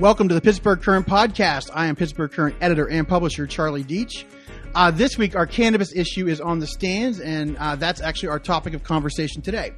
[0.00, 1.70] Welcome to the Pittsburgh Current podcast.
[1.74, 4.26] I am Pittsburgh Current editor and publisher Charlie Deitch.
[4.72, 8.38] Uh, this week, our cannabis issue is on the stands, and uh, that's actually our
[8.38, 9.72] topic of conversation today.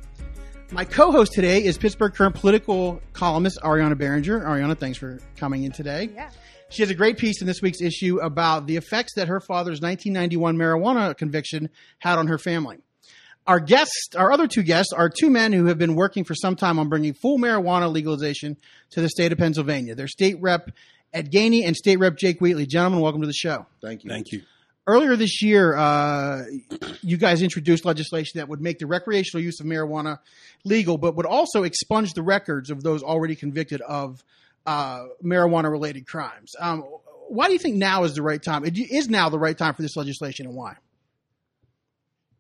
[0.73, 4.45] My co-host today is Pittsburgh Current political columnist Ariana Behringer.
[4.45, 6.11] Ariana, thanks for coming in today.
[6.15, 6.29] Yeah.
[6.69, 9.81] She has a great piece in this week's issue about the effects that her father's
[9.81, 12.77] 1991 marijuana conviction had on her family.
[13.51, 16.55] Our guests, our other two guests, are two men who have been working for some
[16.55, 18.57] time on bringing full marijuana legalization
[18.91, 19.97] to the state of Pennsylvania.
[19.97, 20.71] They're State Rep
[21.13, 22.65] Ed Gainey and State Rep Jake Wheatley.
[22.65, 23.67] Gentlemen, welcome to the show.
[23.83, 24.11] Thank you.
[24.11, 24.43] Thank you.
[24.87, 26.45] Earlier this year, uh,
[27.03, 30.21] you guys introduced legislation that would make the recreational use of marijuana
[30.65, 34.23] legal, but would also expunge the records of those already convicted of
[34.65, 36.53] uh, marijuana-related crimes.
[36.61, 36.83] Um,
[37.29, 38.63] why do you think now is the right time?
[38.65, 40.77] Is now the right time for this legislation, and why?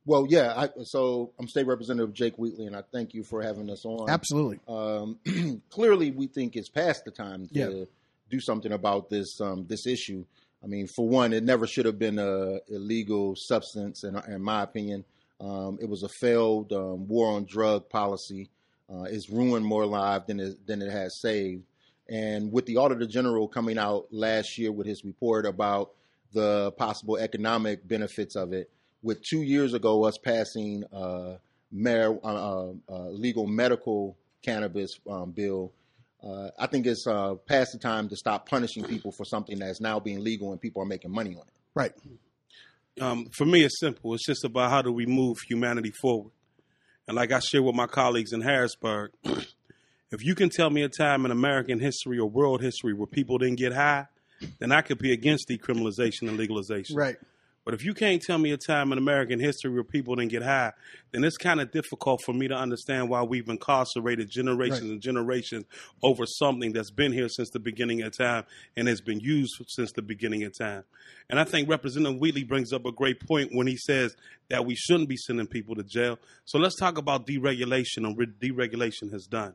[0.07, 0.55] Well, yeah.
[0.57, 4.09] I, so I'm State Representative Jake Wheatley, and I thank you for having us on.
[4.09, 4.61] Absolutely.
[4.67, 5.19] Um,
[5.71, 7.85] clearly, we think it's past the time to Yeah.
[8.31, 10.25] do something about this um, this issue.
[10.63, 14.63] I mean, for one, it never should have been a illegal substance, in, in my
[14.63, 15.05] opinion.
[15.41, 18.51] Um, it was a failed um, war on drug policy.
[18.93, 21.63] Uh, it's ruined more lives than it, than it has saved.
[22.09, 25.93] And with the Auditor General coming out last year with his report about
[26.33, 28.69] the possible economic benefits of it,
[29.03, 31.37] with two years ago us passing uh,
[31.71, 35.73] mar- uh, uh, uh, legal medical cannabis um, bill,
[36.23, 39.81] uh, I think it's uh, past the time to stop punishing people for something that's
[39.81, 41.55] now being legal and people are making money on it.
[41.75, 41.93] Right.
[43.01, 44.15] Um, for me, it's simple.
[44.15, 46.33] It's just about how do we move humanity forward.
[47.09, 50.89] And like I share with my colleagues in Harrisburg, if you can tell me a
[50.89, 54.07] time in American history or world history where people didn't get high,
[54.59, 56.97] then I could be against decriminalization and legalization.
[56.97, 57.17] Right.
[57.65, 60.43] But if you can't tell me a time in American history where people didn't get
[60.43, 60.73] high,
[61.13, 64.91] then it's kind of difficult for me to understand why we've incarcerated generations Right.
[64.93, 65.67] and generations
[66.03, 68.45] over something that's been here since the beginning of time
[68.77, 70.85] and has been used since the beginning of time.
[71.29, 74.17] And I think Representative Wheatley brings up a great point when he says
[74.49, 76.19] that we shouldn't be sending people to jail.
[76.47, 79.55] So let's talk about deregulation and what deregulation has done.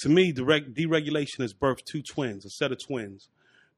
[0.00, 3.28] To me, direct, deregulation has birthed two twins, a set of twins.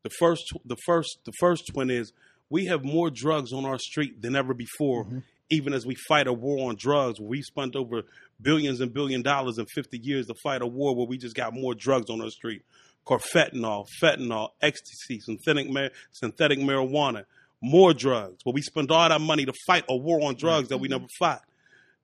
[0.02, 2.12] The first, the first, the first twin is
[2.52, 5.04] we have more drugs on our street than ever before.
[5.04, 5.18] Mm-hmm.
[5.50, 8.02] Even as we fight a war on drugs, we spent over
[8.40, 11.54] billions and billion dollars in 50 years to fight a war where we just got
[11.54, 12.62] more drugs on our street.
[13.06, 17.24] Called fentanyl, ecstasy, synthetic ma- synthetic marijuana,
[17.62, 18.44] more drugs.
[18.44, 20.98] Where we spent all that money to fight a war on drugs that we mm-hmm.
[20.98, 21.42] never fought.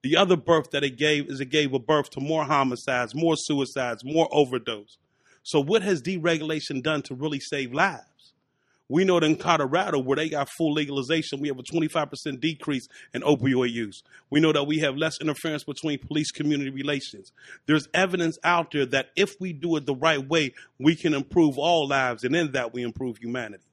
[0.01, 3.35] The other birth that it gave is it gave a birth to more homicides, more
[3.37, 4.97] suicides, more overdose.
[5.43, 8.03] So what has deregulation done to really save lives?
[8.89, 12.87] We know that in Colorado, where they got full legalization, we have a 25% decrease
[13.13, 14.01] in opioid use.
[14.31, 17.31] We know that we have less interference between police community relations.
[17.67, 21.57] There's evidence out there that if we do it the right way, we can improve
[21.57, 23.63] all lives, and in that, we improve humanity.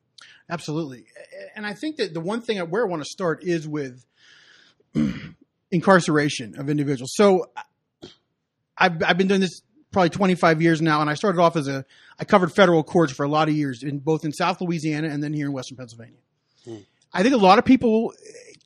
[0.49, 1.07] Absolutely.
[1.57, 4.05] And I think that the one thing where I want to start is with
[5.71, 7.13] incarceration of individuals.
[7.15, 7.47] So
[8.79, 9.63] I've, I've been doing this
[9.97, 11.83] probably 25 years now, and I started off as a,
[12.21, 15.25] I covered federal courts for a lot of years, in both in South Louisiana and
[15.25, 16.19] then here in Western Pennsylvania.
[16.67, 16.77] Hmm.
[17.15, 18.13] I think a lot of people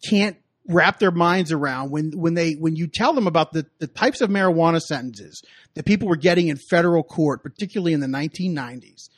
[0.02, 0.36] can't
[0.66, 4.20] wrap their minds around when, when they, when you tell them about the, the types
[4.20, 5.40] of marijuana sentences
[5.74, 9.08] that people were getting in federal court, particularly in the 1990s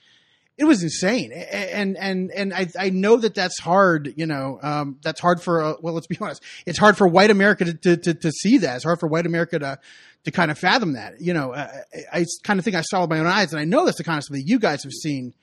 [0.62, 1.32] it was insane.
[1.32, 5.60] And and and I, I know that that's hard you know um, that's hard for
[5.60, 6.42] uh, well let's be honest.
[6.66, 8.76] It's hard for white america to, to, to, to see that.
[8.76, 9.78] It's hard for white america to
[10.24, 11.20] to kind of fathom that.
[11.20, 13.64] You know I I kind of think i saw with my own eyes and i
[13.64, 15.34] know that's the kind of stuff that you guys have seen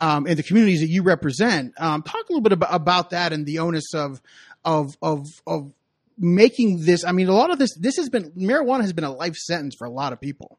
[0.00, 1.72] um, in the communities that you represent.
[1.80, 4.20] Um, talk a little bit about, about that and the onus of
[4.64, 5.72] of of of
[6.18, 9.12] making this i mean a lot of this this has been marijuana has been a
[9.12, 10.58] life sentence for a lot of people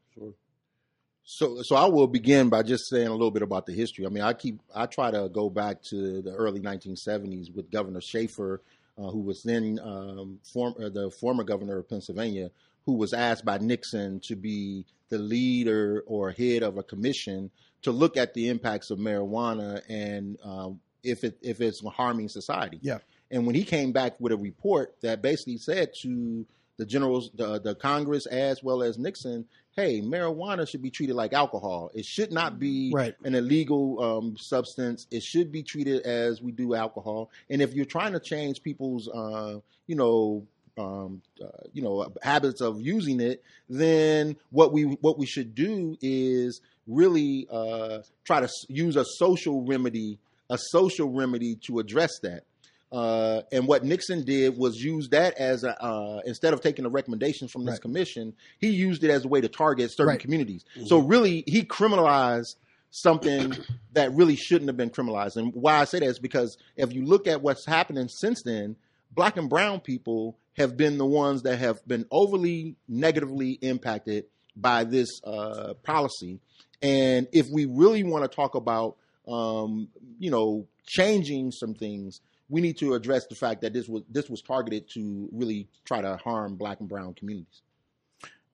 [1.28, 4.06] So, so I will begin by just saying a little bit about the history.
[4.06, 8.00] I mean, I keep, I try to go back to the early 1970s with Governor
[8.00, 8.62] Shafer,
[8.96, 12.52] uh, who was then um, form, uh, the former governor of Pennsylvania,
[12.84, 17.50] who was asked by Nixon to be the leader or head of a commission
[17.82, 22.78] to look at the impacts of marijuana and um, if it if it's harming society.
[22.82, 22.98] Yeah.
[23.32, 26.46] And when he came back with a report that basically said to
[26.76, 29.46] the generals, the, the Congress, as well as Nixon,
[29.76, 31.90] hey, marijuana should be treated like alcohol.
[31.94, 33.14] It should not be Right.
[33.24, 35.06] an illegal um, substance.
[35.10, 37.30] It should be treated as we do alcohol.
[37.50, 40.46] And if you're trying to change people's, uh, you know,
[40.78, 45.96] um, uh, you know, habits of using it, then what we what we should do
[46.02, 50.18] is really uh, try to use a social remedy,
[50.50, 52.44] a social remedy to address that.
[52.92, 56.90] Uh, and what Nixon did was use that as a uh, instead of taking the
[56.90, 57.80] recommendations from this Right.
[57.82, 60.20] commission, he used it as a way to target certain Right.
[60.20, 60.64] communities.
[60.86, 62.54] So really, he criminalized
[62.90, 63.52] something
[63.92, 65.36] that really shouldn't have been criminalized.
[65.36, 68.76] And why I say that is because if you look at what's happening since then,
[69.14, 74.24] black and brown people have been the ones that have been overly negatively impacted
[74.54, 76.38] by this uh, policy.
[76.82, 78.96] And if we really want to talk about,
[79.26, 84.02] um, you know, changing some things, we need to address the fact that this was
[84.08, 87.62] this was targeted to really try to harm black and brown communities.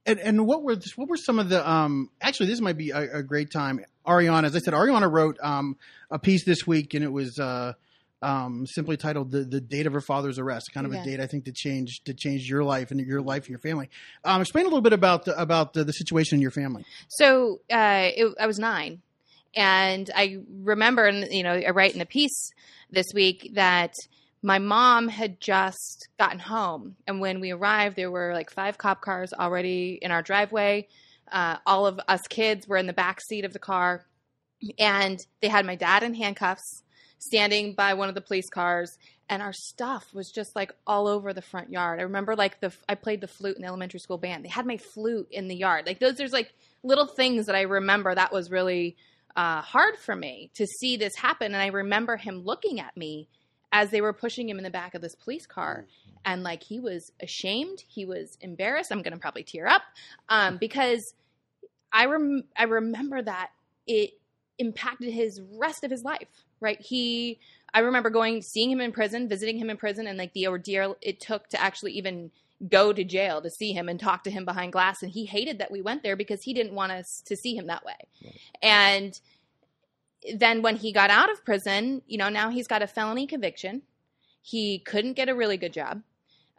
[0.04, 3.18] And, and what were what were some of the um actually this might be a,
[3.18, 5.76] a great time Ariana as I said Ariana wrote um
[6.10, 7.74] a piece this week and it was uh
[8.20, 11.02] um simply titled the the date of her father's arrest kind of Yeah.
[11.02, 13.60] a date I think to change to change your life and your life and your
[13.60, 13.90] family
[14.24, 17.60] um explain a little bit about the, about the, the situation in your family So
[17.70, 19.02] uh, it, I was nine,
[19.54, 22.52] and I remember, you know, I write in the piece
[22.90, 23.94] this week that
[24.42, 29.00] my mom had just gotten home, and when we arrived, there were like five cop
[29.00, 30.88] cars already in our driveway.
[31.30, 34.04] Uh, all of us kids were in the back seat of the car,
[34.78, 36.82] and they had my dad in handcuffs,
[37.18, 38.98] standing by one of the police cars.
[39.28, 42.00] And our stuff was just like all over the front yard.
[42.00, 44.44] I remember like the I played the flute in the elementary school band.
[44.44, 45.86] They had my flute in the yard.
[45.86, 46.52] Like those, there's like
[46.82, 48.96] little things that I remember that was really
[49.36, 51.54] uh, hard for me to see this happen.
[51.54, 53.28] And I remember him looking at me
[53.72, 55.86] as they were pushing him in the back of this police car.
[56.24, 58.92] And like he was ashamed, he was embarrassed.
[58.92, 59.82] I'm going to probably tear up
[60.28, 61.14] um, because
[61.92, 63.50] I rem- I remember that
[63.86, 64.10] it
[64.58, 66.28] impacted his rest of his life.
[66.60, 66.80] Right?
[66.80, 67.40] He
[67.74, 70.96] I remember going seeing him in prison, visiting him in prison, and like the ordeal
[71.00, 72.30] it took to actually even
[72.68, 75.02] go to jail to see him and talk to him behind glass.
[75.02, 77.66] And he hated that we went there because he didn't want us to see him
[77.66, 77.96] that way.
[78.62, 79.18] And
[80.34, 83.82] then when he got out of prison, you know, now he's got a felony conviction.
[84.42, 86.02] He couldn't get a really good job.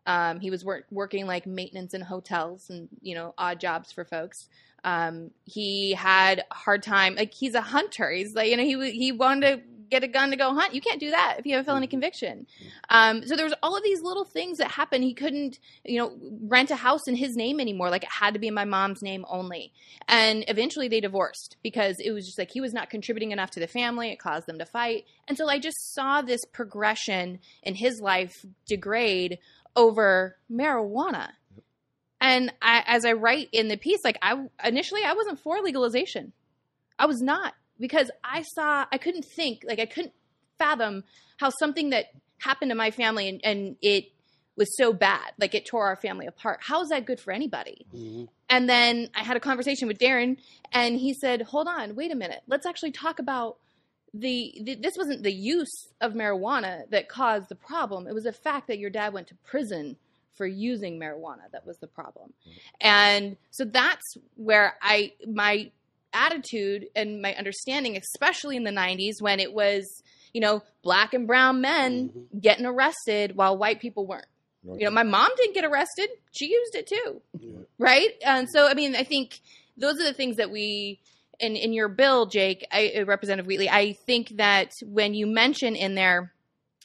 [0.05, 4.03] Um, he was work, working like maintenance in hotels and you know odd jobs for
[4.03, 4.49] folks.
[4.83, 7.15] Um, he had a hard time.
[7.15, 8.11] Like he's a hunter.
[8.11, 10.73] He's like you know he he wanted to get a gun to go hunt.
[10.73, 12.47] You can't do that if you have a felony conviction.
[12.89, 15.03] Um, so there was all of these little things that happened.
[15.03, 16.17] He couldn't you know
[16.47, 17.89] rent a house in his name anymore.
[17.89, 19.71] Like it had to be in my mom's name only.
[20.07, 23.59] And eventually they divorced because it was just like he was not contributing enough to
[23.59, 24.09] the family.
[24.09, 25.05] It caused them to fight.
[25.27, 29.37] And so I just saw this progression in his life degrade
[29.75, 31.29] over marijuana.
[32.19, 36.33] And I, as I write in the piece, like I initially I wasn't for legalization.
[36.97, 40.13] I was not because I saw I couldn't think like I couldn't
[40.57, 41.03] fathom
[41.37, 42.05] how something that
[42.39, 44.05] happened to my family and, and it
[44.55, 46.59] was so bad, like it tore our family apart.
[46.61, 47.85] How is that good for anybody?
[47.93, 48.27] Mhm.
[48.49, 50.37] And then I had a conversation with Darren,
[50.71, 52.43] and he said, "Hold on, wait a minute.
[52.47, 53.57] Let's actually talk about
[54.13, 54.75] the, the.
[54.75, 58.07] This wasn't the use of marijuana that caused the problem.
[58.07, 59.97] It was the fact that your dad went to prison
[60.35, 62.33] for using marijuana that was the problem.
[62.81, 65.71] And so that's where I my
[66.13, 70.01] attitude and my understanding, especially in the '90s when it was."
[70.33, 72.41] You know, black and brown men Mhm.
[72.41, 74.25] getting arrested while white people weren't.
[74.63, 77.59] You know, my mom didn't get arrested; she used it too Yeah.
[77.77, 78.09] right?
[78.25, 79.39] And so, I mean, I think
[79.77, 80.99] those are the things that we,
[81.39, 85.75] in in your bill, Jake, I, uh, Representative Wheatley, I think that when you mention
[85.75, 86.32] in there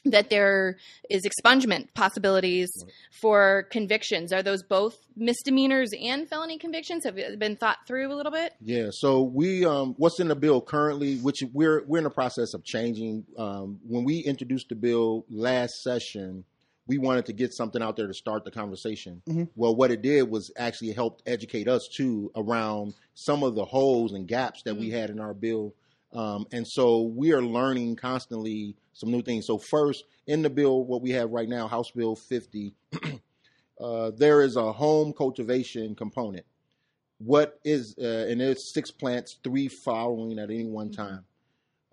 [0.05, 0.77] that there
[1.09, 2.69] is expungement possibilities
[3.11, 7.03] for convictions, are those both misdemeanors and felony convictions?
[7.05, 8.53] Have it been thought through a little bit?
[8.61, 12.53] Yeah, so we um, what's in the bill currently, which we're we're in the process
[12.53, 13.25] of changing.
[13.37, 16.45] Um, when we introduced the bill last session,
[16.87, 19.21] we wanted to get something out there to start the conversation.
[19.27, 19.49] Mhm.
[19.55, 24.13] Well, what it did was actually helped educate us too around some of the holes
[24.13, 25.73] and gaps that we had in our bill.
[26.13, 29.45] Um, and so we are learning constantly some new things.
[29.45, 32.73] So first, in the bill, what we have right now, House Bill 50,
[33.79, 36.45] uh, there is a home cultivation component
[37.19, 41.23] what is uh, and there's six plants, three flowering at any one time.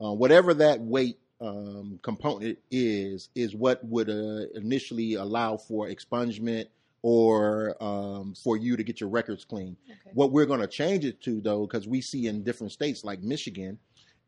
[0.03, 6.67] Uh, whatever that weight um, component is, is what would uh, initially allow for expungement
[7.03, 9.77] or um, for you to get your records clean.
[9.89, 10.11] Okay.
[10.15, 13.23] What we're going to change it to, though, because we see in different states like
[13.23, 13.79] Michigan,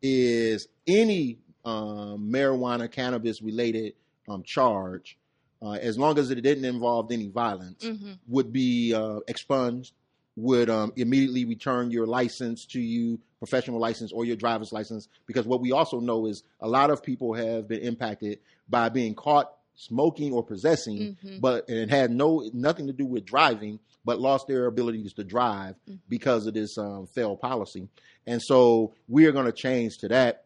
[0.03, 3.95] is any um, marijuana, cannabis related
[4.29, 5.19] um, charge,
[5.63, 9.93] uh, as long as it didn't involve any violence, hmm would be uh, expunged,
[10.37, 15.09] would um, immediately return your license to you, professional license or your driver's license.
[15.27, 18.39] Because what we also know is a lot of people have been impacted
[18.69, 21.41] by being caught smoking or possessing, Mhm.
[21.41, 25.25] but and it had no nothing to do with driving, but lost their abilities to
[25.25, 25.99] drive Mhm.
[26.09, 27.89] because of this um, failed policy.
[28.27, 30.45] And so we are going to change to that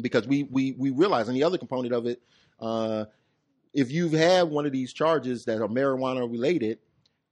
[0.00, 2.20] because we we we realize, and the other component of it,
[2.60, 3.04] uh,
[3.72, 6.78] if you've had one of these charges that are marijuana related,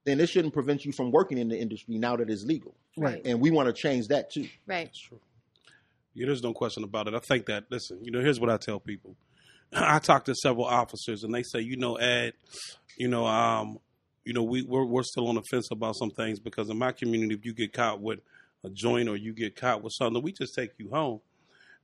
[0.05, 2.75] then it shouldn't prevent you from working in the industry now that it's legal.
[2.97, 3.21] Right.
[3.25, 4.47] And we want to change that too.
[4.67, 4.85] Right.
[4.87, 5.19] That's true.
[6.13, 7.13] Yeah, there's no question about it.
[7.15, 9.15] I think that, listen, you know, here's what I tell people.
[9.73, 12.33] I talk to several officers and they say, you know, Ed,
[12.97, 13.79] you know, um,
[14.25, 16.91] you know, we, we're, we're still on the fence about some things because in my
[16.91, 18.19] community, if you get caught with
[18.63, 21.19] a joint or you get caught with something, we just take you home.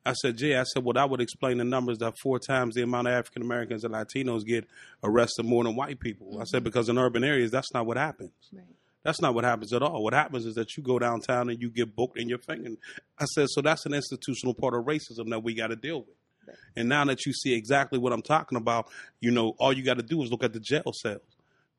[0.06, 2.84] I said, Jay, I said, well, I would explain the numbers that four times the
[2.84, 4.66] amount of African Americans and Latinos get
[5.04, 6.28] arrested more than white people.
[6.28, 6.42] Mm-hmm.
[6.42, 8.32] I said, because in urban areas, that's not what happens.
[8.54, 8.64] Right.
[9.04, 10.04] That's not what happens at all.
[10.04, 12.72] What happens is that you go downtown and you get booked in your finger.
[13.18, 16.16] I said, so that's an institutional part of racism that we got to deal with.
[16.48, 16.58] Right.
[16.78, 19.98] And now that you see exactly what I'm talking about, you know, all you got
[19.98, 21.22] to do is look at the jail cells.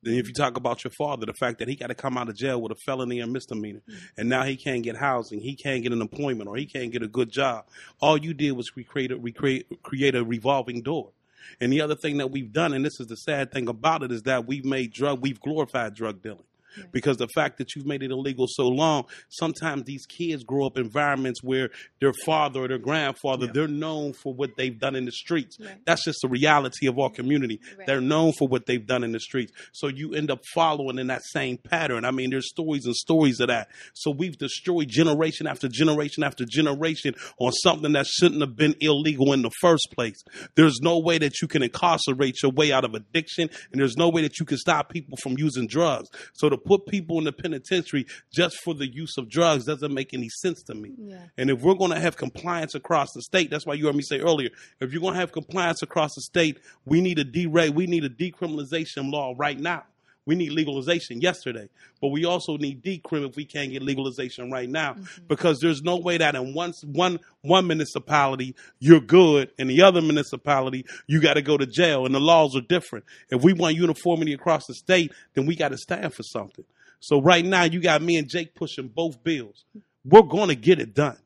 [0.02, 2.28] Then if you talk about your father, the fact that he got to come out
[2.28, 3.82] of jail with a felony and misdemeanor,
[4.16, 7.02] and now he can't get housing, he can't get an employment, or he can't get
[7.02, 7.66] a good job.
[8.00, 11.12] All you did was recreate recreate, create a revolving door.
[11.60, 14.12] And the other thing that we've done, and this is the sad thing about it,
[14.12, 16.44] is that we've made drug, we've glorified drug dealing.
[16.92, 20.76] Because the fact that you've made it illegal so long, sometimes these kids grow up
[20.76, 23.52] in environments where their father or their grandfather, yeah.
[23.54, 25.56] they're known for what they've done in the streets.
[25.60, 25.76] Right.
[25.86, 27.60] That's just the reality of our community.
[27.78, 27.86] Right.
[27.86, 29.52] They're known for what they've done in the streets.
[29.72, 32.04] So you end up following in that same pattern.
[32.04, 33.68] I mean, there's stories and stories of that.
[33.94, 39.32] So we've destroyed generation after generation after generation on something that shouldn't have been illegal
[39.32, 40.20] in the first place.
[40.56, 44.08] There's no way that you can incarcerate your way out of addiction, and there's no
[44.08, 46.08] way that you can stop people from using drugs.
[46.34, 50.14] So the put people in the penitentiary just for the use of drugs doesn't make
[50.14, 50.92] any sense to me.
[50.98, 51.18] Yeah.
[51.36, 54.02] And if we're going to have compliance across the state, that's why you heard me
[54.02, 54.50] say earlier,
[54.80, 58.04] if you're going to have compliance across the state, we need a dereg, we need
[58.04, 59.84] a decriminalization law right now.
[60.30, 61.68] We need legalization yesterday,
[62.00, 65.26] but we also need decrim if we can't get legalization right now, mm-hmm.
[65.26, 70.00] because there's no way that in one one one municipality you're good, and the other
[70.00, 73.06] municipality you got to go to jail, and the laws are different.
[73.30, 76.64] If we want uniformity across the state, then we got to stand for something.
[77.00, 79.64] So right now you got me and Jake pushing both bills.
[80.04, 81.18] We're going to get it done.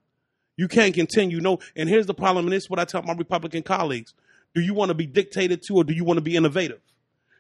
[0.57, 1.43] You can't continue.
[1.43, 4.15] No, and here's the problem, and this is what I tell my Republican colleagues:
[4.55, 6.81] Do you want to be dictated to, or do you want to be innovative?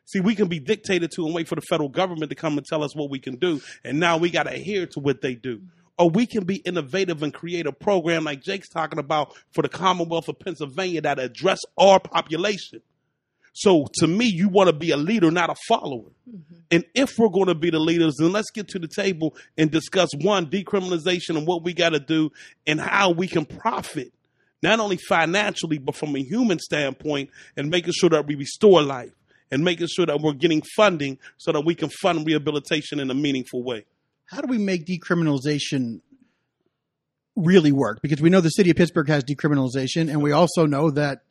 [0.06, 2.66] See, we can be dictated to and wait for the federal government to come and
[2.66, 3.60] tell us what we can do.
[3.84, 5.62] And now we got to adhere to what they do.
[5.96, 9.68] Or we can be innovative and create a program like Jake's talking about for the
[9.68, 12.82] Commonwealth of Pennsylvania that address our population.
[13.52, 16.10] So to me, you want to be a leader, not a follower.
[16.28, 16.54] Mm-hmm.
[16.72, 19.70] And if we're going to be the leaders, then let's get to the table and
[19.70, 22.32] discuss one, decriminalization and what we got to do
[22.66, 24.12] and how we can profit,
[24.60, 29.12] not only financially, but from a human standpoint and making sure that we restore life
[29.50, 33.14] and making sure that we're getting funding so that we can fund rehabilitation in a
[33.14, 33.84] meaningful way.
[34.26, 36.00] How do we make decriminalization
[37.36, 38.00] really work?
[38.02, 41.22] Because we know the city of Pittsburgh has decriminalization, and we also know that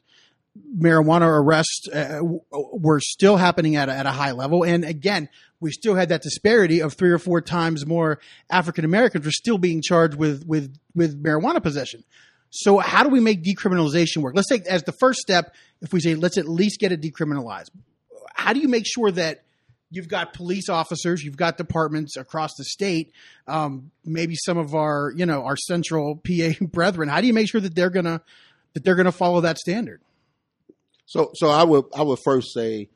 [0.77, 2.20] marijuana arrests uh,
[2.51, 4.63] were still happening at a, at a high level.
[4.63, 5.27] And again,
[5.60, 9.58] we still had that disparity of three or four times more African Americans were still
[9.58, 12.03] being charged with, with, with marijuana possession.
[12.51, 14.36] So how do we make decriminalization work?
[14.36, 17.72] Let's take as the first step, if we say, let's at least get it decriminalized
[18.34, 19.44] how do you make sure that
[19.94, 23.13] you've got police officers, you've got departments across the state,
[23.48, 27.10] um, maybe some of our, you know, our central PA brethren.
[27.10, 28.22] How do you make sure that they're gonna
[28.74, 30.02] that they're gonna follow that standard?
[31.06, 32.90] So, so I would I would first say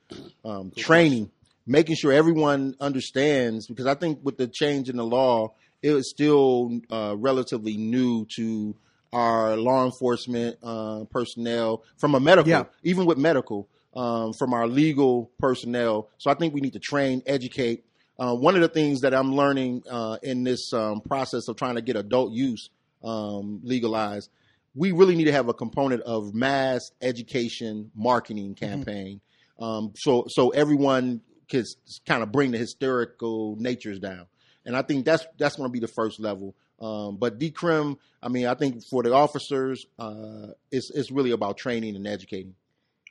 [0.44, 1.30] um, training,
[1.68, 5.54] making sure everyone understands because I think with the change in the law,
[5.84, 8.76] it was still uh, relatively new to
[9.14, 12.64] our law enforcement uh, personnel from a medical, yeah.
[12.84, 13.68] even with medical
[13.98, 16.10] um, from our legal personnel.
[16.20, 17.84] So I think we need to train, educate.
[18.20, 21.76] Uh, one of the things that I'm learning uh, in this um, process of trying
[21.76, 22.70] to get adult use
[23.04, 24.30] um, legalized,
[24.76, 28.66] we really need to have a component of mass education marketing mm-hmm.
[28.66, 29.22] campaign.
[29.60, 29.96] Mm-hmm.
[29.96, 31.64] so so everyone can
[32.06, 34.28] kind of bring the hysterical natures down.
[34.66, 36.56] And I think that's that's going to be the first level.
[36.80, 41.58] Um, but decrim, I mean, I think for the officers, uh, it's it's really about
[41.58, 42.54] training and educating.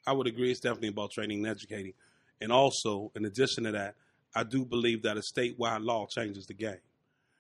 [0.06, 0.50] I would agree.
[0.50, 1.94] It's definitely about training and educating.
[2.40, 3.94] And also, in addition to that,
[4.34, 6.80] I do believe that a statewide law changes the game.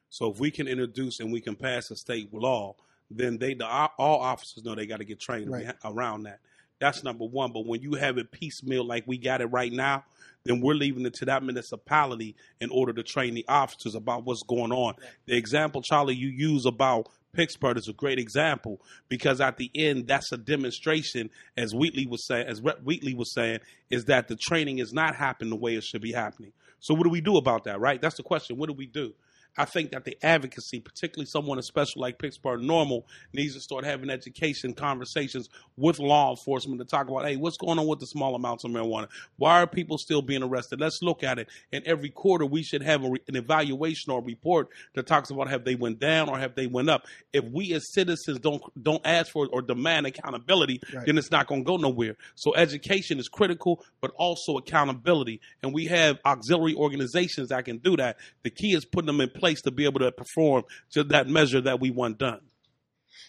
[0.08, 2.74] So if we can introduce and we can pass a state law,
[3.10, 5.74] then they the, all officers know they got to get trained right.
[5.84, 6.40] around that.
[6.80, 7.52] That's number one.
[7.52, 10.04] But when you have it piecemeal like we got it right now,
[10.44, 14.42] then we're leaving it to that municipality in order to train the officers about what's
[14.42, 14.94] going on.
[15.26, 20.06] The example, Charlie, you use about Pittsburgh is a great example because at the end,
[20.06, 24.78] that's a demonstration, as Wheatley was saying, as Wheatley was saying, is that the training
[24.78, 26.52] is not happening the way it should be happening.
[26.80, 28.00] So what do we do about that, right?
[28.00, 28.56] That's the question.
[28.56, 29.12] What do we do?
[29.56, 33.84] I think that the advocacy, particularly someone as special like Pittsburgh NORML, needs to start
[33.84, 38.06] having education conversations with law enforcement to talk about, hey, what's going on with the
[38.06, 39.08] small amounts of marijuana?
[39.36, 40.80] Why are people still being arrested?
[40.80, 41.48] Let's look at it.
[41.72, 45.64] And every quarter, we should have a, an evaluation or report that talks about have
[45.64, 47.04] they went down or have they went up.
[47.32, 51.06] If we as citizens don't don't ask for or demand accountability, Right.
[51.06, 52.16] then it's not going to go nowhere.
[52.34, 55.40] So education is critical, but also accountability.
[55.62, 58.16] And we have auxiliary organizations that can do that.
[58.42, 61.60] The key is putting them in place to be able to perform to that measure
[61.60, 62.40] that we want done.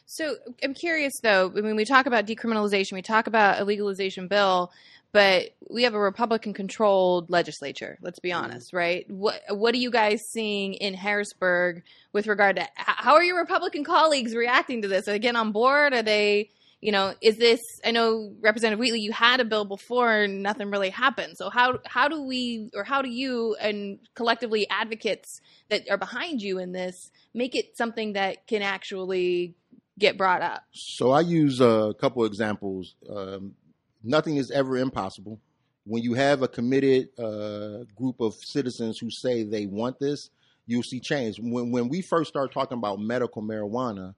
[0.06, 1.52] So I'm curious though.
[1.56, 4.72] I mean, we talk about decriminalization, we talk about a legalization bill,
[5.12, 7.98] but we have a Republican-controlled legislature.
[8.02, 8.44] Let's be mm-hmm.
[8.44, 9.10] honest, right?
[9.10, 11.84] What What are you guys seeing in Harrisburg
[12.14, 15.08] with regard to how are your Republican colleagues reacting to this?
[15.08, 15.94] Are they getting on board?
[15.94, 17.62] Are they, you know, is this?
[17.84, 21.38] I know Representative Wheatley, you had a bill before, and nothing really happened.
[21.38, 26.42] So how how do we, or how do you and collectively advocates that are behind
[26.42, 29.56] you in this make it something that can actually
[29.98, 30.64] get brought up?
[30.72, 32.96] So I use a couple examples.
[33.10, 33.56] Um,
[34.04, 35.40] nothing is ever impossible.
[35.84, 40.30] When you have a committed uh, group of citizens who say they want this,
[40.68, 41.40] you'll see change.
[41.40, 44.14] When when we first started talking about medical marijuana,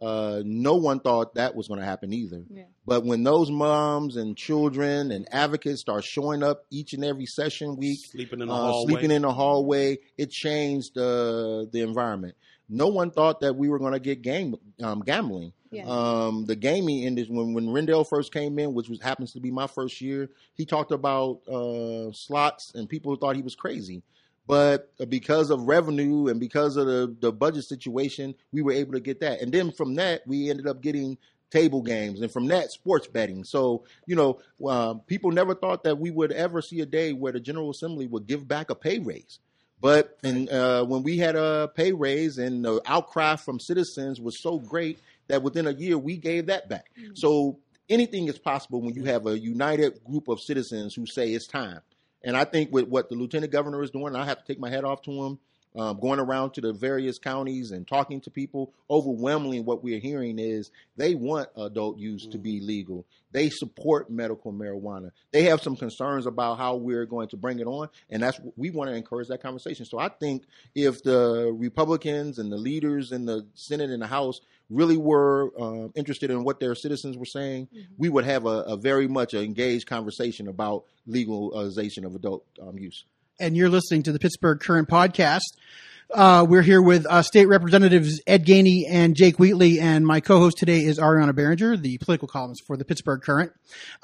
[0.00, 2.44] uh, no one thought that was going to happen either.
[2.50, 2.64] Yeah.
[2.86, 7.76] But when those moms and children and advocates start showing up each and every session
[7.76, 8.92] week, Sleeping in the uh, hallway.
[8.92, 12.34] sleeping in the hallway, it changed uh, the environment.
[12.68, 15.52] No one thought that we were going to get game um, gambling.
[15.70, 15.84] Yeah.
[15.86, 19.50] Um, the gaming industry, when when Rendell first came in, which was happens to be
[19.50, 24.02] my first year, he talked about uh, slots, and people thought he was crazy.
[24.46, 29.00] But because of revenue and because of the, the budget situation, we were able to
[29.00, 29.40] get that.
[29.40, 31.16] And then from that, we ended up getting
[31.50, 33.44] table games, and from that, sports betting.
[33.44, 37.32] So you know, uh, people never thought that we would ever see a day where
[37.32, 39.38] the General Assembly would give back a pay raise.
[39.80, 44.40] But and uh, when we had a pay raise and the outcry from citizens was
[44.40, 44.98] so great
[45.28, 46.86] that within a year we gave that back.
[47.14, 47.58] So
[47.88, 51.80] anything is possible when you have a united group of citizens who say it's time.
[52.24, 54.70] And I think with what the lieutenant governor is doing, I have to take my
[54.70, 55.38] hat off to him.
[55.76, 60.38] Um, going around to the various counties and talking to people, overwhelmingly what we're hearing
[60.38, 63.04] is they want adult use to be legal.
[63.32, 65.10] They support medical marijuana.
[65.32, 68.70] They have some concerns about how we're going to bring it on, and that's we
[68.70, 69.84] want to encourage that conversation.
[69.84, 70.44] So I think
[70.76, 75.88] if the Republicans and the leaders in the Senate and the House really were uh,
[75.96, 79.88] interested in what their citizens were saying, we would have a, a very much engaged
[79.88, 83.04] conversation about legalization of adult um, use.
[83.40, 85.40] And you're listening to the Pittsburgh Current podcast.
[86.12, 90.58] Uh, we're here with uh, State Representatives Ed Gainey and Jake Wheatley, and my co-host
[90.58, 93.50] today is Ariana Behringer, the political columnist for the Pittsburgh Current.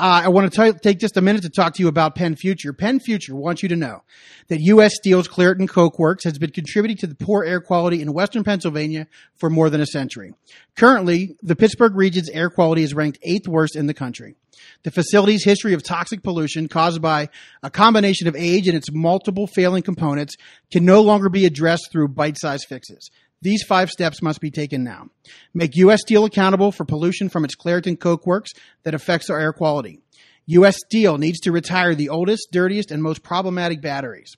[0.00, 2.76] Uh, I want to take just a minute to talk to you about PennFuture.
[2.76, 4.02] Penn Future wants you to know
[4.48, 4.94] that U.S.
[4.96, 9.06] Steel's Clairton Coke Works has been contributing to the poor air quality in western Pennsylvania
[9.36, 10.34] for more than a century.
[10.76, 14.34] Currently, the Pittsburgh region's air quality is ranked eighth worst in the country.
[14.82, 17.28] The facility's history of toxic pollution caused by
[17.62, 20.36] a combination of age and its multiple failing components
[20.70, 23.10] can no longer be addressed through bite-sized fixes.
[23.42, 25.08] These five steps must be taken now.
[25.54, 26.00] Make U.S.
[26.02, 30.00] Steel accountable for pollution from its Clairton Coke Works that affects our air quality.
[30.46, 30.76] U.S.
[30.86, 34.34] Steel needs to retire the oldest, dirtiest, and most problematic batteries.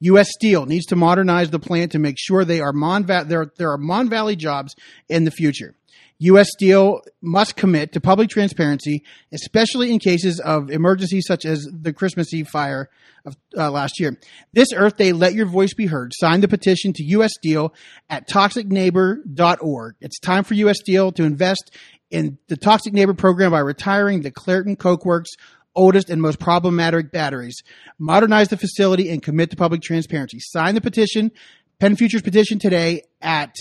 [0.00, 0.28] U.S.
[0.30, 3.72] Steel needs to modernize the plant to make sure they are Mon Va- there, there
[3.72, 4.74] are Mon Valley jobs
[5.08, 5.74] in the future.
[6.18, 6.48] U.S.
[6.50, 12.32] Steel must commit to public transparency, especially in cases of emergencies such as the Christmas
[12.32, 12.88] Eve fire
[13.24, 14.16] of uh, last year.
[14.52, 16.12] This Earth Day, let your voice be heard.
[16.14, 17.32] Sign the petition to U.S.
[17.34, 17.74] Steel
[18.08, 19.96] at toxicneighbor.org.
[20.00, 20.78] It's time for U.S.
[20.80, 21.76] Steel to invest
[22.10, 25.30] in the Toxic Neighbor program by retiring the Clairton Coke Works
[25.74, 27.62] oldest and most problematic batteries.
[27.98, 30.38] Modernize the facility and commit to public transparency.
[30.40, 31.32] Sign the petition,
[31.80, 33.56] PennFuture's petition today at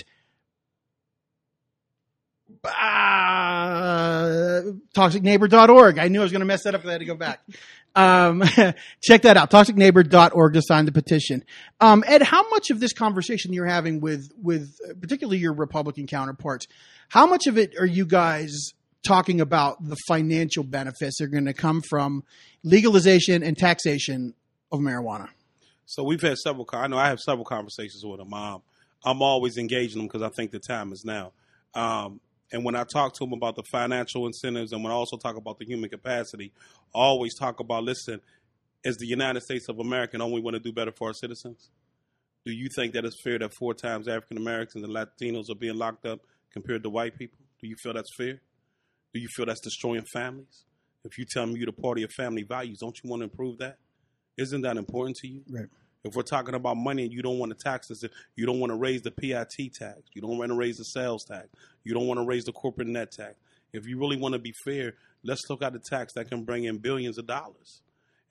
[2.66, 4.62] uh,
[4.96, 6.00] toxicneighbor.org.
[6.00, 7.42] I knew I was going to mess that up because I had to go back.
[7.96, 8.44] Um,
[9.04, 11.44] check that out, toxicneighbor.org to sign the petition.
[11.80, 16.68] Um, Ed, how much of this conversation you're having with, with particularly your Republican counterparts,
[17.10, 18.72] how much of it are you guys
[19.06, 22.24] talking about the financial benefits that are going to come from
[22.64, 24.34] legalization and taxation
[24.72, 25.30] of marijuana?
[25.86, 26.68] So we've had several.
[26.74, 28.34] I know I have several conversations with them.
[28.34, 28.62] Um,
[29.06, 31.34] I'm always engaging them because I think the time is now.
[31.76, 35.18] Um, and when I talk to them about the financial incentives, and when I also
[35.18, 36.52] talk about the human capacity,
[36.96, 38.22] I always talk about listen,
[38.84, 41.70] is the United States of America only want to do better for our citizens?
[42.46, 45.78] Do you think that it's fair that four times African Americans and Latinos are being
[45.78, 46.20] locked up
[46.52, 47.40] compared to white people?
[47.62, 48.42] Do you feel that's fair?
[49.14, 50.66] Do you feel that's destroying families?
[51.06, 53.60] If you tell me you're the party of family values, don't you want to improve
[53.60, 53.78] that?
[54.38, 55.44] Isn't that important to you?
[55.50, 55.68] Right.
[56.04, 58.04] If we're talking about money and you don't want to tax us,
[58.36, 61.24] you don't want to raise the PIT tax, you don't want to raise the sales
[61.24, 61.48] tax,
[61.84, 63.36] you don't want to raise the corporate net tax.
[63.72, 66.66] If you really want to be fair, let's look at the tax that can bring
[66.66, 67.82] in billions of dollars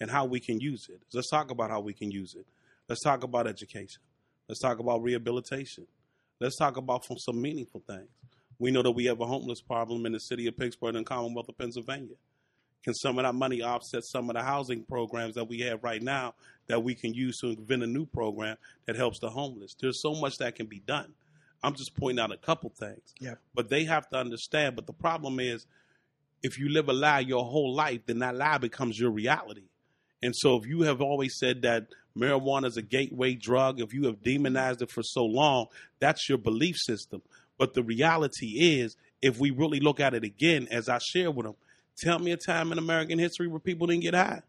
[0.00, 1.00] and how we can use it.
[1.12, 2.46] Let's talk about how we can use it.
[2.88, 4.02] Let's talk about education.
[4.48, 5.86] Let's talk about rehabilitation.
[6.40, 8.08] Let's talk about some meaningful things.
[8.58, 11.48] We know that we have a homeless problem in the city of Pittsburgh and Commonwealth
[11.48, 12.16] of Pennsylvania.
[12.84, 16.02] Can some of that money offset some of the housing programs that we have right
[16.02, 16.34] now
[16.66, 19.76] that we can use to invent a new program that helps the homeless?
[19.80, 21.12] There's so much that can be done.
[21.62, 23.14] I'm just pointing out a couple things.
[23.20, 23.34] Yeah.
[23.54, 24.74] But they have to understand.
[24.74, 25.66] But the problem is,
[26.42, 29.68] if you live a lie your whole life, then that lie becomes your reality.
[30.22, 34.06] And so, if you have always said that marijuana is a gateway drug, if you
[34.06, 35.66] have demonized it for so long,
[36.00, 37.22] that's your belief system.
[37.58, 41.46] But the reality is, if we really look at it again, as I share with
[41.46, 41.54] them,
[41.98, 44.42] tell me a time in American history where people didn't get high.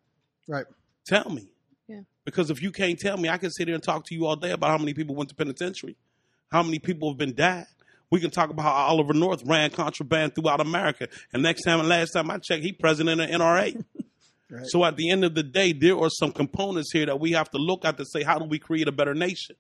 [0.48, 0.66] Right.
[1.06, 1.48] Tell me.
[1.88, 2.02] Yeah.
[2.26, 4.36] Because if you can't tell me, I can sit here and talk to you all
[4.36, 5.96] day about how many people went to penitentiary,
[6.52, 7.68] how many people have been died.
[8.10, 11.08] We can talk about how Oliver North ran contraband throughout America.
[11.34, 13.84] And next time and last time I checked, he president of NRA.
[14.52, 14.66] right.
[14.68, 17.50] So at the end of the day, there are some components here that we have
[17.52, 19.56] to look at to say, how do we create a better nation?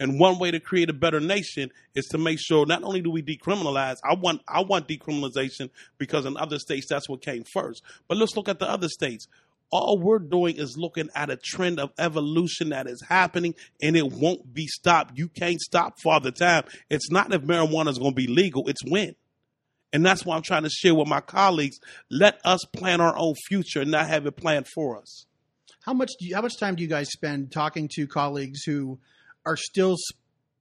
[0.00, 3.10] And one way to create a better nation is to make sure not only do
[3.10, 7.82] we decriminalize, I want I want decriminalization because in other states that's what came first.
[8.06, 9.26] But let's look at the other states.
[9.70, 14.12] All we're doing is looking at a trend of evolution that is happening and it
[14.12, 15.18] won't be stopped.
[15.18, 16.64] You can't stop Father Time.
[16.88, 19.14] It's not if marijuana is going to be legal, it's when.
[19.92, 21.80] And that's why I'm trying to share with my colleagues.
[22.10, 25.26] Let us plan our own future and not have it planned for us.
[25.82, 28.98] How much do you, how much time do you guys spend talking to colleagues who
[29.48, 29.96] are still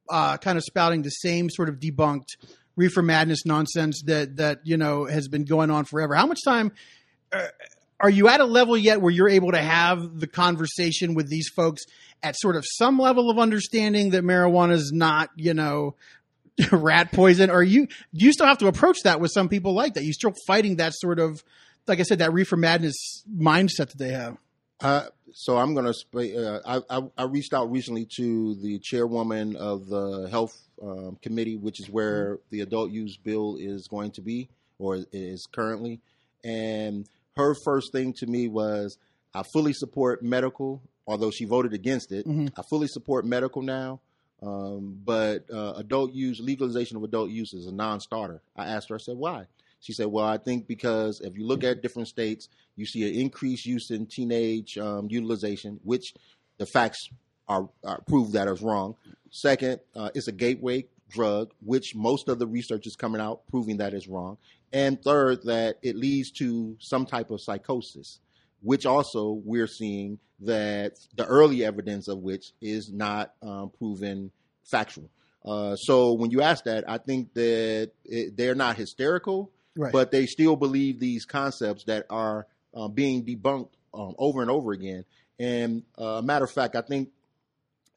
[0.09, 2.37] uh, kind of spouting the same sort of debunked
[2.75, 6.15] reefer madness nonsense that that you know has been going on forever.
[6.15, 6.71] How much time
[7.33, 7.47] uh,
[7.99, 11.49] are you at a level yet where you're able to have the conversation with these
[11.49, 11.83] folks
[12.23, 15.95] at sort of some level of understanding that marijuana is not you know
[16.71, 17.49] rat poison?
[17.49, 20.03] Or you do you still have to approach that with some people like that?
[20.03, 21.43] You still fighting that sort of
[21.87, 24.37] like I said that reefer madness mindset that they have.
[24.79, 25.05] Uh,
[25.39, 26.47] so I'm going to.
[26.47, 31.55] Uh, I, I, I, reached out recently to the chairwoman of the health um, committee,
[31.55, 32.41] which is where mm-hmm.
[32.49, 35.99] the adult use bill is going to be or is currently.
[36.43, 38.97] And her first thing to me was,
[39.31, 42.27] I fully support medical, although she voted against it.
[42.27, 42.59] Mm-hmm.
[42.59, 43.99] I fully support medical now.
[44.41, 48.41] Um, but uh, adult use, legalization of adult use is a non-starter.
[48.55, 49.45] I asked her, I said, why?
[49.79, 53.19] She said, "Well, I think because if you look at different states, you see an
[53.19, 56.13] increased use in teenage um, utilization, which
[56.57, 57.09] the facts
[57.47, 58.95] are, are prove that is wrong.
[59.29, 63.77] Second, uh, it's a gateway drug, which most of the research is coming out proving
[63.77, 64.37] that is wrong.
[64.73, 68.19] And third, that it leads to some type of psychosis,
[68.61, 74.31] which also we're seeing that the early evidence of which is not um, proven
[74.63, 75.09] factual.
[75.45, 79.93] Uh, so when you ask that, I think that it, they're not hysterical right.
[79.93, 84.71] but they still believe these concepts that are uh, being debunked um, over and over
[84.71, 85.05] again.
[85.39, 87.09] And uh, matter of fact, I think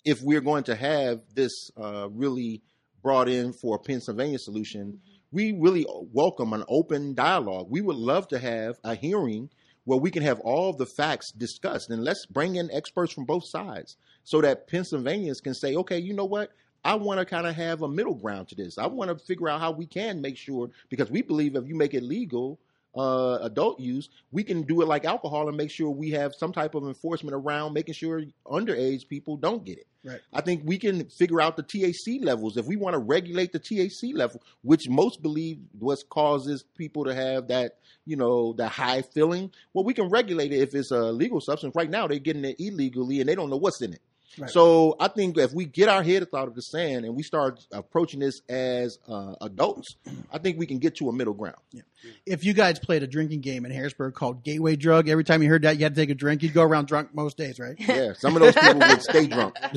[0.05, 2.63] if we're going to have this uh, really
[3.03, 4.97] brought in for a Pennsylvania solution, mm-hmm.
[5.33, 7.67] we really welcome an open dialogue.
[7.71, 9.51] We would love to have a hearing
[9.85, 13.45] where we can have all the facts discussed and let's bring in experts from both
[13.47, 16.51] sides so that Pennsylvanians can say, okay, you know what?
[16.85, 18.79] I want to kind of have a middle ground to this.
[18.79, 21.75] I want to figure out how we can make sure because we believe if you
[21.75, 22.59] make it legal,
[22.97, 26.53] uh, adult use, we can do it like alcohol and make sure we have some
[26.53, 29.87] type of enforcement around making sure underage people don't get it.
[30.03, 30.21] Right.
[30.33, 33.61] I think we can figure out the THC levels if we want to regulate the
[33.61, 39.03] THC level, which most believe what causes people to have that you know that high
[39.03, 39.53] feeling.
[39.75, 41.75] Well, we can regulate it if it's a legal substance.
[41.77, 44.01] Right now, they're getting it illegally and they don't know what's in it.
[44.39, 44.51] Right.
[44.51, 47.61] So I think if we get our heads out of the sand and we start
[47.73, 49.97] approaching this as uh, adults,
[50.33, 51.57] I think we can get to a middle ground.
[51.73, 51.83] Yeah.
[52.25, 55.49] If you guys played a drinking game in Harrisburg called Gateway Drug, every time you
[55.49, 56.43] heard that, you had to take a drink.
[56.43, 57.75] You'd go around drunk most days, right?
[57.79, 59.57] Yeah, some of those people would stay drunk.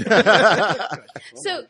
[1.35, 1.63] so,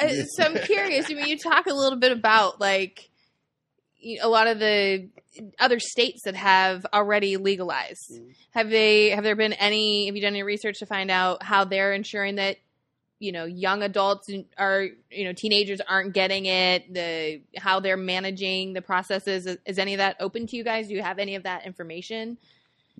[0.00, 1.10] uh, so I'm curious.
[1.10, 3.10] I mean, you talk a little bit about like
[4.20, 5.08] a lot of the
[5.58, 8.12] other states that have already legalized.
[8.12, 8.30] Mm-hmm.
[8.52, 9.10] Have they?
[9.10, 10.06] Have there been any?
[10.06, 12.58] Have you done any research to find out how they're ensuring that
[13.18, 16.92] you know young adults are you know teenagers aren't getting it?
[16.92, 20.88] The how they're managing the processes is, is any of that open to you guys?
[20.88, 22.38] Do you have any of that information?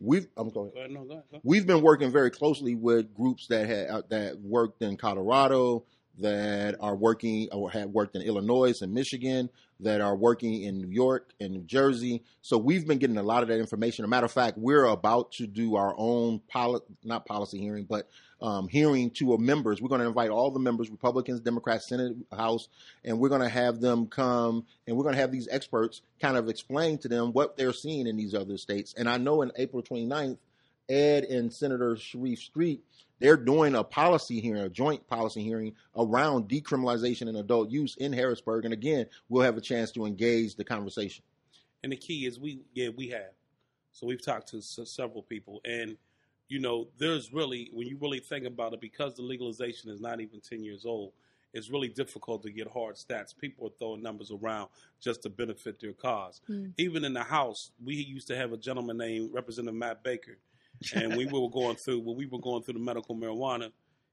[0.01, 0.71] We've I'm going.
[0.71, 1.41] Go ahead, no, go ahead, go.
[1.43, 5.85] We've been working very closely with groups that had uh, that worked in Colorado,
[6.19, 9.51] that are working or have worked in Illinois and Michigan,
[9.83, 12.23] that are working in New York and New Jersey.
[12.41, 14.05] So we've been getting a lot of that information.
[14.05, 17.85] As a matter of fact, we're about to do our own poli- not policy hearing,
[17.85, 18.09] but
[18.41, 19.81] um, hearing to our members.
[19.81, 22.69] We're going to invite all the members, Republicans, Democrats, Senate, House,
[23.05, 26.37] and we're going to have them come and we're going to have these experts kind
[26.37, 28.95] of explain to them what they're seeing in these other states.
[28.97, 30.39] And I know in April 29th,
[30.89, 32.83] Ed and Senator Sharif Street,
[33.23, 38.13] they're doing a policy hearing, a joint policy hearing around decriminalization and adult use in
[38.13, 38.65] Harrisburg.
[38.65, 41.25] And again, we'll have a chance to engage the conversation.
[41.83, 43.33] And the key is we, yeah, we have.
[43.93, 45.97] So we've talked to s- several people, and
[46.49, 50.21] you know, there's really, when you really think about it, because the legalization is not
[50.21, 51.13] even 10 years old,
[51.55, 53.37] it's really difficult to get hard stats.
[53.37, 54.69] People are throwing numbers around
[55.01, 56.41] just to benefit their cause.
[56.51, 56.73] Mm.
[56.79, 60.39] Even in the House, we used to have a gentleman named Representative Matt Baker,
[60.95, 63.71] and we were going through when we were going through the medical marijuana.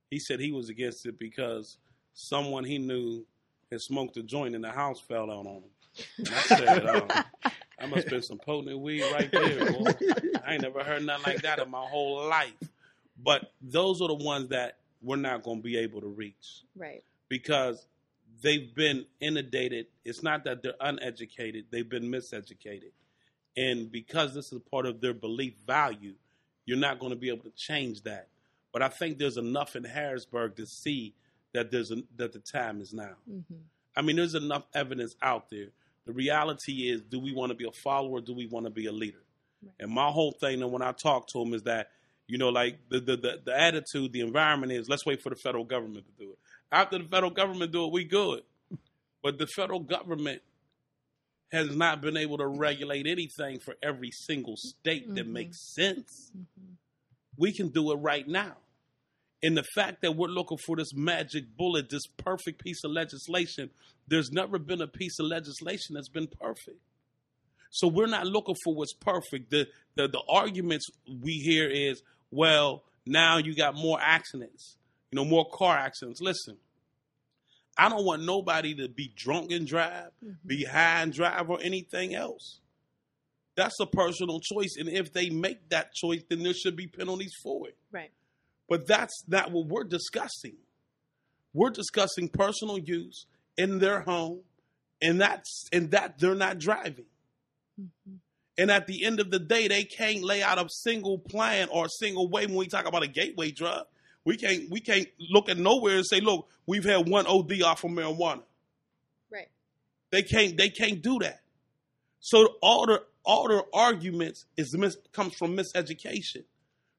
[0.10, 1.78] He said he was against it because
[2.14, 3.26] someone he knew
[3.72, 5.64] had smoked a joint and the house fell out on him.
[6.18, 7.08] And I said, um,
[7.80, 9.92] "I must have been some potent weed right there, boy.
[10.46, 12.54] I ain't never heard nothing like that in my whole life."
[13.22, 17.04] But those are the ones that we're not going to be able to reach Right.
[17.28, 17.86] because
[18.42, 19.88] they've been inundated.
[20.06, 22.92] It's not that they're uneducated; they've been miseducated,
[23.58, 26.14] and because this is part of their belief value,
[26.70, 28.28] you're not going to be able to change that.
[28.72, 31.16] But I think there's enough in Harrisburg to see
[31.54, 33.16] that there's a, that the time is now.
[33.28, 33.56] hmm
[33.98, 35.70] I mean, there's enough evidence out there.
[36.06, 38.22] The reality is, do we want to be a follower?
[38.22, 39.24] Do we want to be a leader?
[39.62, 39.74] Right.
[39.80, 41.90] And my whole thing, and when I talk to them, is that
[42.28, 45.36] you know, like the, the the the attitude, the environment is, let's wait for the
[45.36, 46.38] federal government to do it.
[46.72, 48.44] After the federal government do it, we good.
[49.24, 50.44] But the federal government
[51.52, 55.32] has not been able to regulate anything for every single state that Mhm.
[55.32, 56.32] makes sense.
[56.34, 56.74] hmm
[57.38, 58.58] We can do it right now.
[59.42, 63.70] And the fact that we're looking for this magic bullet, this perfect piece of legislation,
[64.08, 66.80] there's never been a piece of legislation that's been perfect.
[67.72, 69.50] So we're not looking for what's perfect.
[69.52, 74.76] The the, the arguments we hear is, well, now you got more accidents,
[75.12, 76.20] you know, more car accidents.
[76.22, 76.58] Listen,
[77.80, 81.60] I don't want nobody to be drunk and drive, hmm be high and drive, or
[81.62, 82.60] anything else.
[83.56, 84.76] That's a personal choice.
[84.78, 87.78] And if they make that choice, then there should be penalties for it.
[87.92, 88.12] Right.
[88.68, 90.58] But that's not what we're discussing.
[91.54, 93.26] We're discussing personal use
[93.58, 94.42] in their home,
[95.02, 97.06] and that's and that they're not driving.
[97.78, 98.16] hmm
[98.58, 101.86] And at the end of the day, they can't lay out a single plan or
[101.86, 103.86] a single way when we talk about a gateway drug.
[104.30, 107.84] We can't we can't look at nowhere and say, look, we've had one OD off
[107.84, 108.44] of marijuana.
[109.32, 109.48] Right.
[110.12, 111.40] They can't they can't do that.
[112.20, 116.44] So all the all their arguments is mis, comes from miseducation.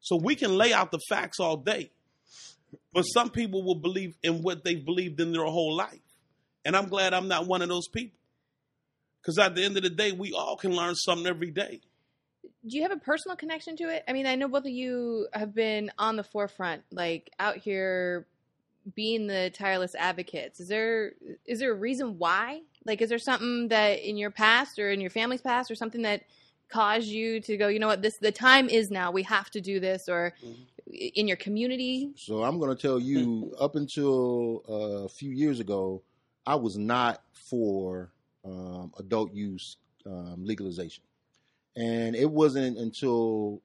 [0.00, 1.92] So we can lay out the facts all day,
[2.92, 6.00] but some people will believe in what they've believed in their whole life,
[6.64, 8.18] and I'm glad I'm not one of those people.
[9.22, 11.80] Because at the end of the day, we all can learn something every day.
[12.66, 14.04] Do you have a personal connection to it?
[14.06, 18.26] I mean, I know both of you have been on the forefront, like out here
[18.94, 20.60] being the tireless advocates.
[20.60, 21.12] Is there
[21.46, 22.60] is there a reason why?
[22.84, 26.02] Like, is there something that in your past or in your family's past or something
[26.02, 26.22] that
[26.70, 29.10] caused you to go, you know what, this the time is now.
[29.10, 30.66] We have to do this, or Mhm.
[31.14, 32.10] in your community.
[32.16, 36.02] So I'm going to tell you, up until uh, a few years ago,
[36.46, 38.12] I was not for
[38.44, 41.04] um, adult use um, legalization,
[41.76, 43.62] and it wasn't until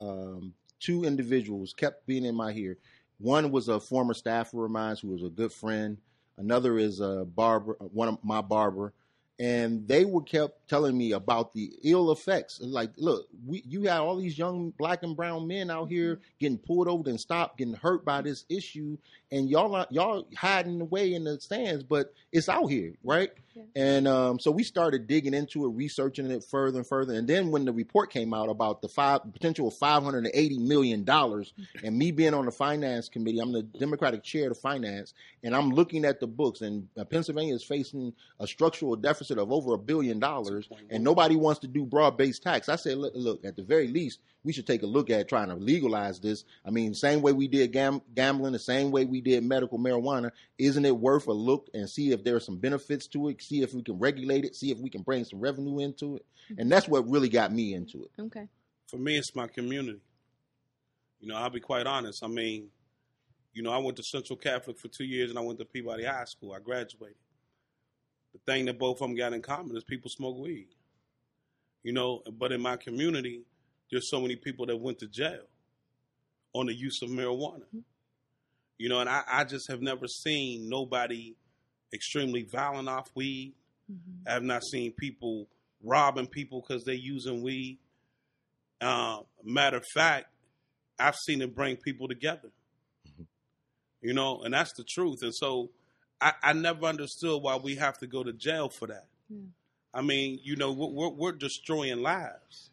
[0.00, 2.78] um, two individuals kept being in my ear.
[3.18, 5.98] One was a former staffer of mine who was a good friend.
[6.38, 8.94] Another is a barber, one of my barber,
[9.38, 12.60] and they were kept telling me about the ill effects.
[12.62, 16.58] Like, look, we you got all these young black and brown men out here getting
[16.58, 18.96] pulled over and stopped, getting hurt by this issue,
[19.30, 23.30] and y'all are, y'all hiding away in the stands, but it's out here, right?
[23.54, 23.62] Yeah.
[23.74, 27.14] And um, so we started digging into it, researching it further and further.
[27.14, 30.30] And then when the report came out about the five potential of five hundred and
[30.34, 34.58] eighty million dollars, and me being on the finance committee, I'm the Democratic chair of
[34.58, 39.38] finance, and I'm looking at the books, and uh, Pennsylvania is facing a structural deficit
[39.38, 42.68] of over a billion dollars, and nobody wants to do broad-based tax.
[42.68, 45.48] I said, look, look, at the very least, we should take a look at trying
[45.48, 46.44] to legalize this.
[46.64, 50.30] I mean, same way we did gam- gambling, the same way we did medical marijuana.
[50.58, 53.42] Isn't it worth a look and see if there are some benefits to it?
[53.42, 54.56] See if we can regulate it.
[54.56, 56.26] See if we can bring some revenue into it.
[56.58, 58.10] And that's what really got me into it.
[58.20, 58.48] Okay.
[58.88, 60.00] For me, it's my community.
[61.20, 62.24] You know, I'll be quite honest.
[62.24, 62.68] I mean,
[63.52, 66.04] you know, I went to Central Catholic for two years and I went to Peabody
[66.04, 66.52] High School.
[66.52, 67.16] I graduated.
[68.32, 70.68] The thing that both of them got in common is people smoke weed.
[71.82, 73.42] You know, but in my community,
[73.90, 75.42] there's so many people that went to jail
[76.54, 77.62] on the use of marijuana.
[78.78, 81.34] You know, and I, I just have never seen nobody
[81.92, 83.52] extremely violent off weed.
[83.90, 84.26] Mhm.
[84.26, 85.48] I have not seen people
[85.82, 87.78] robbing people because they're using weed.
[88.80, 90.26] Uh, matter of fact,
[90.98, 92.50] I've seen it bring people together.
[93.06, 93.26] Mhm.
[94.00, 95.22] You know, and that's the truth.
[95.22, 95.70] And so
[96.20, 99.06] I, I never understood why we have to go to jail for that.
[99.28, 99.40] Yeah.
[99.92, 102.69] I mean, you know, we're, we're, we're destroying lives.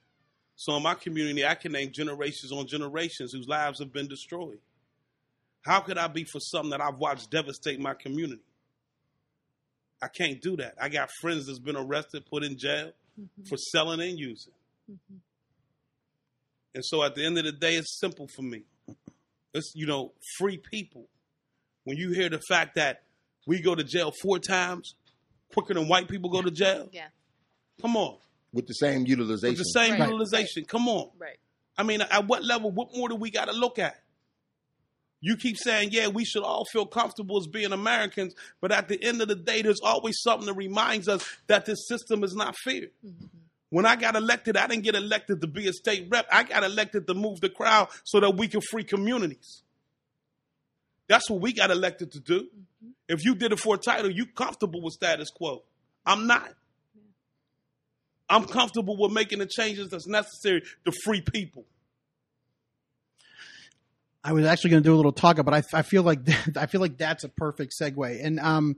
[0.59, 4.59] So in my community, I can name generations on generations whose lives have been destroyed.
[5.61, 8.41] How could I be for something that I've watched devastate my community?
[10.01, 10.73] I can't do that.
[10.81, 13.47] I got friends that's been arrested, put in jail Mhm.
[13.47, 14.53] for selling and using.
[14.89, 15.19] Mhm.
[16.73, 18.63] And so at the end of the day, it's simple for me.
[19.53, 21.07] It's, you know, free people.
[21.83, 23.03] When you hear the fact that
[23.45, 24.95] we go to jail four times
[25.53, 27.09] quicker than white people go to jail, Yeah.
[27.79, 28.19] come on.
[28.57, 29.51] With the same utilization.
[29.51, 30.09] With the same Right.
[30.09, 31.11] utilization, come on.
[31.17, 31.37] Right.
[31.77, 34.03] I mean, at what level, what more do we got to look at?
[35.21, 39.01] You keep saying, yeah, we should all feel comfortable as being Americans, but at the
[39.03, 42.55] end of the day, there's always something that reminds us that this system is not
[42.63, 42.87] fair.
[43.05, 43.29] Mhm.
[43.69, 46.27] When I got elected, I didn't get elected to be a state rep.
[46.31, 49.61] I got elected to move the crowd so that we can free communities.
[51.07, 52.49] That's what we got elected to do.
[52.83, 52.93] Mhm.
[53.07, 55.63] If you did it for a title, you comfortable with status quo.
[56.05, 56.55] I'm not.
[58.29, 61.65] I'm comfortable with making the changes that's necessary to free people.
[64.23, 66.19] I was actually going to do a little talk, but I, I feel like
[66.57, 68.25] I feel like that's a perfect segue.
[68.25, 68.75] And um,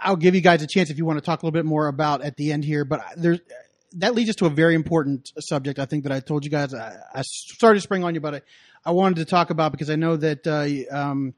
[0.00, 1.88] I'll give you guys a chance if you want to talk a little bit more
[1.88, 2.84] about at the end here.
[2.84, 3.40] But there's
[3.96, 5.78] that leads us to a very important subject.
[5.78, 6.74] I think that I told you guys.
[6.74, 8.42] I, I started to spring on you, but I,
[8.84, 11.34] I wanted to talk about because I know that uh, um,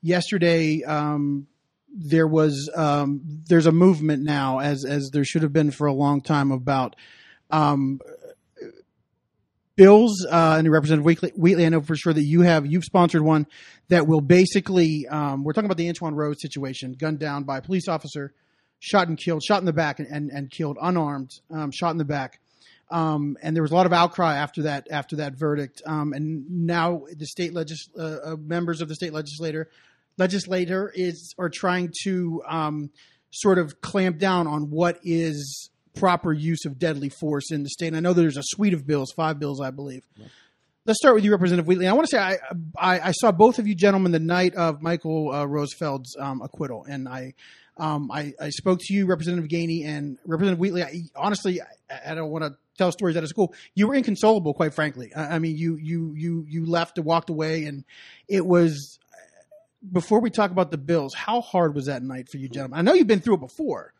[0.00, 1.48] yesterday um,
[1.94, 5.92] there was um, there's a movement now, as as there should have been for a
[5.92, 6.96] long time about
[7.50, 8.00] um,
[9.76, 11.64] bills uh, and Representative Wheatley, Wheatley.
[11.64, 13.46] I know for sure that you have you've sponsored one
[13.88, 17.62] that will basically um, we're talking about the Antwon Rose situation, gunned down by a
[17.62, 18.34] police officer,
[18.80, 21.98] shot and killed, shot in the back and and, and killed, unarmed, um, shot in
[21.98, 22.40] the back.
[22.90, 25.82] Um, and there was a lot of outcry after that after that verdict.
[25.86, 29.68] Um, and now the state legis- uh, uh, members of the state legislator
[30.18, 32.90] legislator is are trying to um,
[33.30, 37.88] sort of clamp down on what is proper use of deadly force in the state.
[37.88, 40.04] And I know there's a suite of bills, five bills, I believe.
[40.86, 41.86] Let's start with you, Representative Wheatley.
[41.86, 42.38] I want to say I,
[42.78, 46.86] I, I saw both of you gentlemen the night of Michael uh, Rosfeld's um, acquittal,
[46.88, 47.34] and I,
[47.76, 50.82] um, I I spoke to you, Representative Gainey, and Representative Wheatley.
[50.84, 53.52] I, honestly, I, I don't want to tell stories out of school.
[53.74, 55.12] You were inconsolable, quite frankly.
[55.14, 57.84] I, I mean, you you you you left and walked away, and
[58.26, 58.98] it was.
[59.92, 62.78] Before we talk about the bills, how hard was that night for you, gentlemen?
[62.78, 63.92] I know you've been through it before,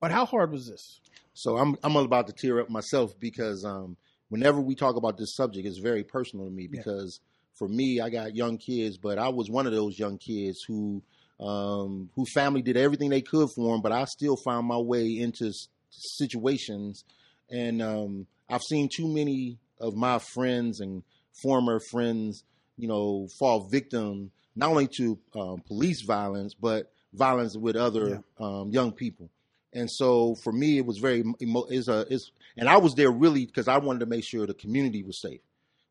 [0.00, 1.00] but how hard was this?
[1.34, 3.96] So I'm I'm about to tear up myself because um,
[4.28, 6.78] whenever we talk about this subject, it's very personal to me Yeah.
[6.78, 7.20] because
[7.54, 11.02] for me, I got young kids, but I was one of those young kids who
[11.40, 15.18] um, who family did everything they could for them, but I still found my way
[15.18, 17.04] into s- situations,
[17.50, 21.02] and um, I've seen too many of my friends and
[21.42, 22.44] former friends,
[22.78, 28.70] you know, fall victim not only to um, police violence but violence with other um,
[28.70, 29.30] young people.
[29.72, 33.10] And so for me, it was very emo- is a is, and I was there
[33.10, 35.40] really because I wanted to make sure the community was safe.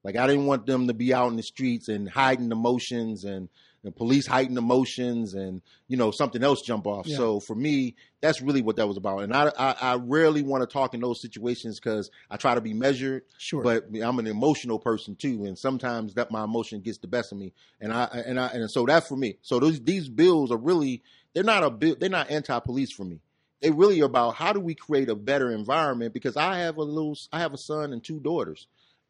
[0.04, 3.49] Like I didn't want them to be out in the streets and hiding emotions and,
[3.84, 7.06] and police heightened emotions and you know something else jump off.
[7.06, 7.17] Yeah.
[7.17, 9.19] So for me, that's really what that was about.
[9.19, 12.62] And I I, I rarely want to talk in those situations because I try to
[12.62, 13.24] be measured.
[13.38, 13.62] Sure.
[13.62, 17.38] But I'm an emotional person too, and sometimes that my emotion gets the best of
[17.38, 17.54] me.
[17.82, 19.38] And I and I and so that's for me.
[19.41, 21.96] So those these bills are really they're not a bill.
[22.00, 23.19] They're not anti-police for me.
[23.62, 26.84] They really are about how do we create a better environment because I have a
[26.84, 28.67] little I have a son and two daughters.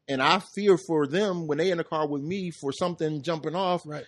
[0.08, 3.56] And I fear for them when they in the car with me for something jumping
[3.56, 4.06] off right.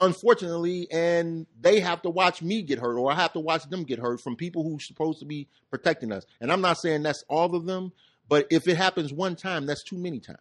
[0.00, 3.84] Unfortunately, and they have to watch me get hurt, or I have to watch them
[3.84, 6.24] get hurt from people who's supposed to be protecting us.
[6.40, 7.92] And I'm not saying that's all of them,
[8.28, 10.38] but if it happens one time, that's too many times.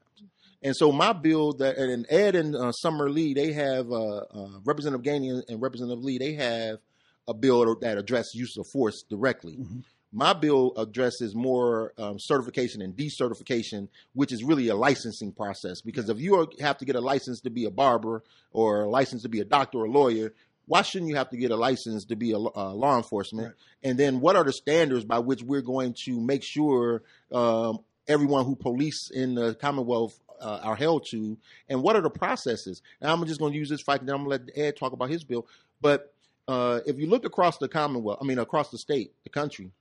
[0.64, 4.50] And so my bill that and Ed and uh, Summer Lee, they have uh, uh,
[4.66, 6.80] Representative Gainey and Representative Lee, they have
[7.28, 9.58] a bill that addresses use of force directly.
[9.58, 9.84] Mhm.
[10.14, 15.82] My bill addresses more um, certification and decertification, which is really a licensing process.
[15.82, 18.90] Because if you are, have to get a license to be a barber or a
[18.90, 20.34] license to be a doctor or a lawyer,
[20.66, 23.48] why shouldn't you have to get a license to be a, uh, law enforcement?
[23.48, 23.56] Right.
[23.84, 28.46] And then what are the standards by which we're going to make sure um, everyone
[28.46, 31.38] who police in the Commonwealth uh, are held to?
[31.70, 32.82] And what are the processes?
[33.02, 34.78] And I'm just going to use this fact, and then I'm going to let Ed
[34.78, 35.48] talk about his bill.
[35.82, 36.14] But
[36.48, 39.72] uh, if you look across the Commonwealth, I mean across the state, the country,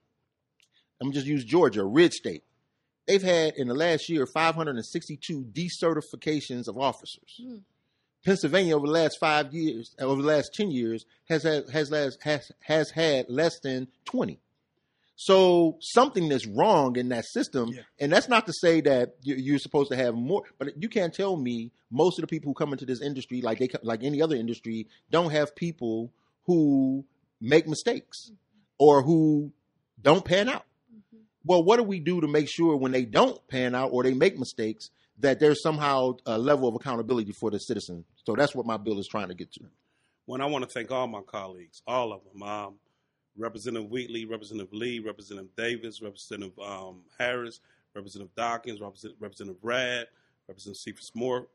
[1.01, 2.42] I'm just use Georgia, a red state.
[3.07, 7.40] They've had in the last year 562 decertifications of officers.
[7.40, 7.57] Hmm.
[8.24, 12.18] Pennsylvania over the last five years, over the last ten years, has had, has last,
[12.22, 14.40] has has had less than 20.
[15.14, 17.82] So something is wrong in that system, Yeah.
[18.01, 20.42] and that's not to say that you- you're supposed to have more.
[20.59, 23.59] But you can't tell me most of the people who come into this industry, like
[23.61, 26.12] they like any other industry, don't have people
[26.47, 27.05] who
[27.40, 28.32] make mistakes
[28.78, 29.53] or who
[30.03, 30.66] don't pan out.
[31.47, 34.14] Well, what do we do to make sure when they don't pan out or they
[34.14, 34.90] make mistakes
[35.20, 38.05] that there's somehow a level of accountability for the citizen?
[38.24, 39.61] So that's what my bill is trying to get to.
[40.24, 42.74] When I want to thank all my colleagues, all of them, um,
[43.38, 47.61] Representative Wheatley, Representative Lee, Representative Davis, Representative um, Harris,
[47.94, 50.07] Representative Dawkins, Representative, Representative Rabb,
[50.49, 51.47] Representative Cephas, Moore,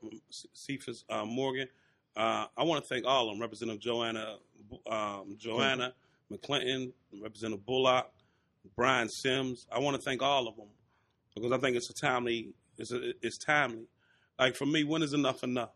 [0.54, 1.68] Cephas uh, Morgan.
[2.16, 4.38] Uh, I want to thank all of them, Representative Joanna,
[4.90, 5.94] um, Joanna
[6.32, 8.10] McClinton, Representative Bullock,
[8.76, 9.68] Brian Sims.
[9.72, 10.68] I want to thank all of them
[11.36, 12.54] because I think it's a timely.
[12.78, 13.88] It's a, it's timely.
[14.40, 15.72] Like for me, when is enough enough?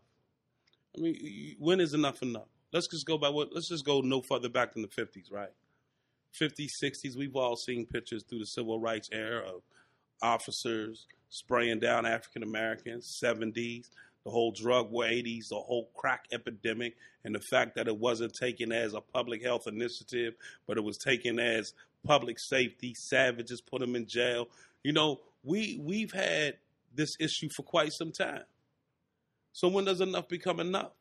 [0.96, 2.48] I mean, when is enough enough?
[2.72, 3.50] Let's just go by what.
[3.52, 5.50] Let's just go no further back than the fifties, right?
[6.38, 7.16] 50s, 60s.
[7.16, 9.62] We've all seen pictures through the civil rights era of
[10.22, 13.18] officers spraying down African Americans.
[13.22, 13.88] 70s,
[14.24, 15.04] the whole drug war.
[15.04, 19.42] 80s, the whole crack epidemic, and the fact that it wasn't taken as a public
[19.42, 20.34] health initiative,
[20.66, 21.72] but it was taken as
[22.06, 22.94] public safety.
[22.94, 24.48] Savages put them in jail.
[24.82, 26.54] You know, we we've had
[26.94, 28.44] this issue for quite some time.
[29.52, 30.92] So when does enough become enough?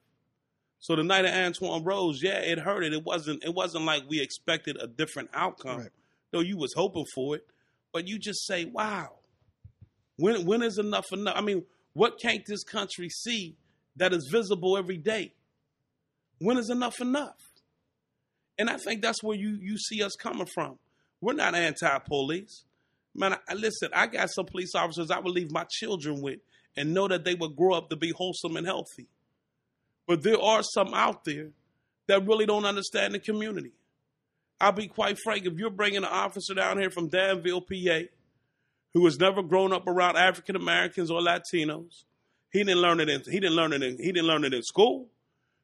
[0.79, 2.93] So the night of Antwon Rose, yeah, it hurted.
[2.93, 3.43] It wasn't.
[3.43, 5.79] It wasn't like we expected a different outcome.
[5.79, 5.89] Right.
[6.31, 7.47] Though you was hoping for it,
[7.91, 9.19] but you just say, "Wow,
[10.17, 13.55] when when is enough enough?" I mean, what can't this country see
[13.95, 15.33] that is visible every day?
[16.39, 17.37] When is enough enough?
[18.57, 20.77] And I think that's where you you see us coming from.
[21.25, 22.65] We're not anti-police,
[23.15, 23.35] man.
[23.49, 26.37] I, listen, I got some police officers I would leave my children with
[26.77, 29.07] and know that they would grow up to be wholesome and healthy.
[30.07, 31.49] But there are some out there
[32.07, 33.71] that really don't understand the community.
[34.61, 35.47] I'll be quite frank.
[35.47, 38.01] If you're bringing an officer down here from Danville, PA,
[38.93, 42.03] who has never grown up around African Americans or Latinos,
[42.51, 43.09] he didn't learn it.
[43.09, 43.81] In, he didn't learn it.
[43.81, 45.09] In, he didn't learn it in school.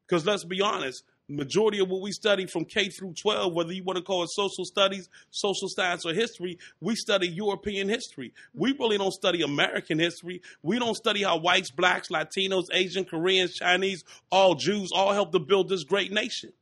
[0.07, 3.84] Because let's be honest, majority of what we study from K through 12, whether you
[3.84, 8.34] want to call it social studies, social science, or history, we study European history.
[8.54, 10.42] We really don't study American history.
[10.62, 15.40] We don't study how whites, blacks, Latinos, Asian, Koreans, Chinese, all Jews all helped to
[15.40, 16.54] build this great nation.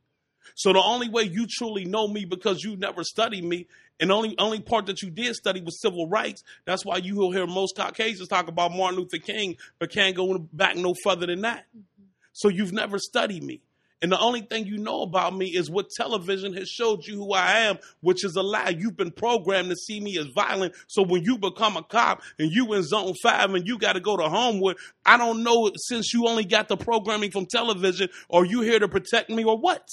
[0.54, 3.66] So the only way you truly know me because you never studied me,
[3.98, 6.42] and only only part that you did study was civil rights.
[6.64, 10.38] That's why you will hear most Caucasians talk about Martin Luther King, but can't go
[10.38, 11.66] back no further than that.
[11.76, 12.04] Mm-hmm.
[12.32, 13.60] So you've never studied me.
[14.02, 17.34] And the only thing you know about me is what television has showed you who
[17.34, 18.70] I am, which is a lie.
[18.70, 20.74] You've been programmed to see me as violent.
[20.86, 24.00] So when you become a cop and you in zone five and you got to
[24.00, 28.44] go to Homewood, I don't know since you only got the programming from television, are
[28.44, 29.86] you here to protect me or what?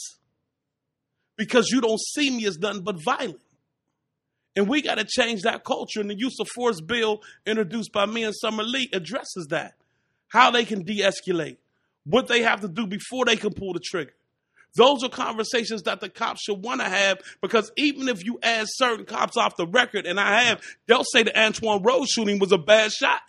[1.36, 3.42] Because you don't see me as nothing but violent.
[4.56, 6.00] And we got to change that culture.
[6.00, 9.74] And the use of force bill introduced by me and Summer Lee addresses that.
[10.30, 11.58] How they can de escalate,
[12.08, 14.14] what they have to do before they can pull the trigger.
[14.76, 18.70] Those are conversations that the cops should want to have because even if you ask
[18.74, 22.52] certain cops off the record, and I have, they'll say the Antwon Rose shooting was
[22.52, 23.22] a bad shot.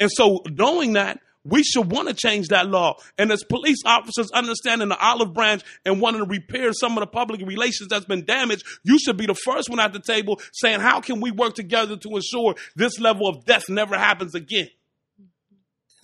[0.00, 2.96] And so, knowing that, we should want to change that law.
[3.16, 7.06] And as police officers understanding the olive branch and wanting to repair some of the
[7.06, 10.80] public relations that's been damaged, you should be the first one at the table saying,
[10.80, 14.68] How can we work together to ensure this level of death never happens again?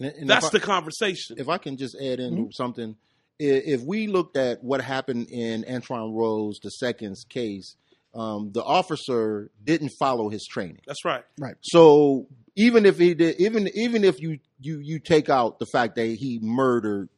[0.01, 1.37] And- and That's I- the conversation.
[1.39, 2.97] if I can just add in something,
[3.39, 7.77] if we looked at what happened in Antwon Rose the second's case,
[8.15, 10.81] um, the officer didn't follow his training.
[10.87, 11.25] That's right.
[11.39, 11.57] Right.
[11.61, 15.97] So even if he did, even even if you you you take out the fact
[15.97, 17.11] that he murdered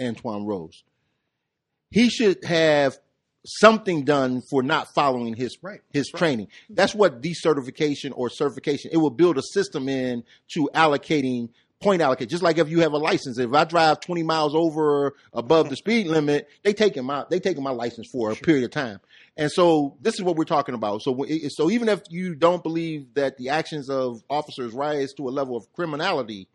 [0.00, 0.84] Antwon Rose,
[1.90, 2.98] he should have
[3.46, 5.80] something done for not following his Right.
[5.92, 6.48] his training.
[6.70, 8.90] That's what decertification or certification.
[8.92, 10.22] It will build a system in
[10.54, 11.48] to allocating
[11.80, 12.28] point allocate.
[12.28, 15.68] Just like if you have a license, if I drive 20 miles over or above
[15.68, 19.00] the speed limit, they taking my they taking my license for a period of time.
[19.36, 21.02] And so this is what we're talking about.
[21.02, 25.30] So so even if you don't believe that the actions of officers rise to a
[25.30, 26.48] level of criminality,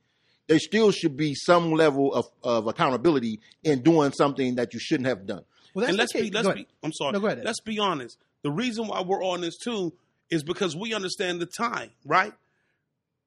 [0.48, 5.08] there still should be some level of, of accountability in doing something that you shouldn't
[5.08, 5.44] have done.
[5.74, 6.24] Well, that's and let's case.
[6.24, 6.66] be let's Go ahead.
[6.66, 7.14] be I'm sorry.
[7.14, 7.44] No, go ahead.
[7.44, 8.18] Let's be honest.
[8.44, 9.94] The reason why we're on this too
[10.30, 12.34] is because we understand the time, right?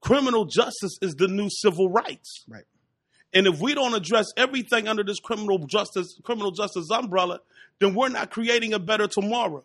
[0.07, 2.45] Criminal justice is the new civil rights.
[2.49, 2.63] Right.
[3.35, 7.41] And if we don't address everything under this criminal justice criminal justice umbrella,
[7.81, 9.65] then we're not creating a better tomorrow.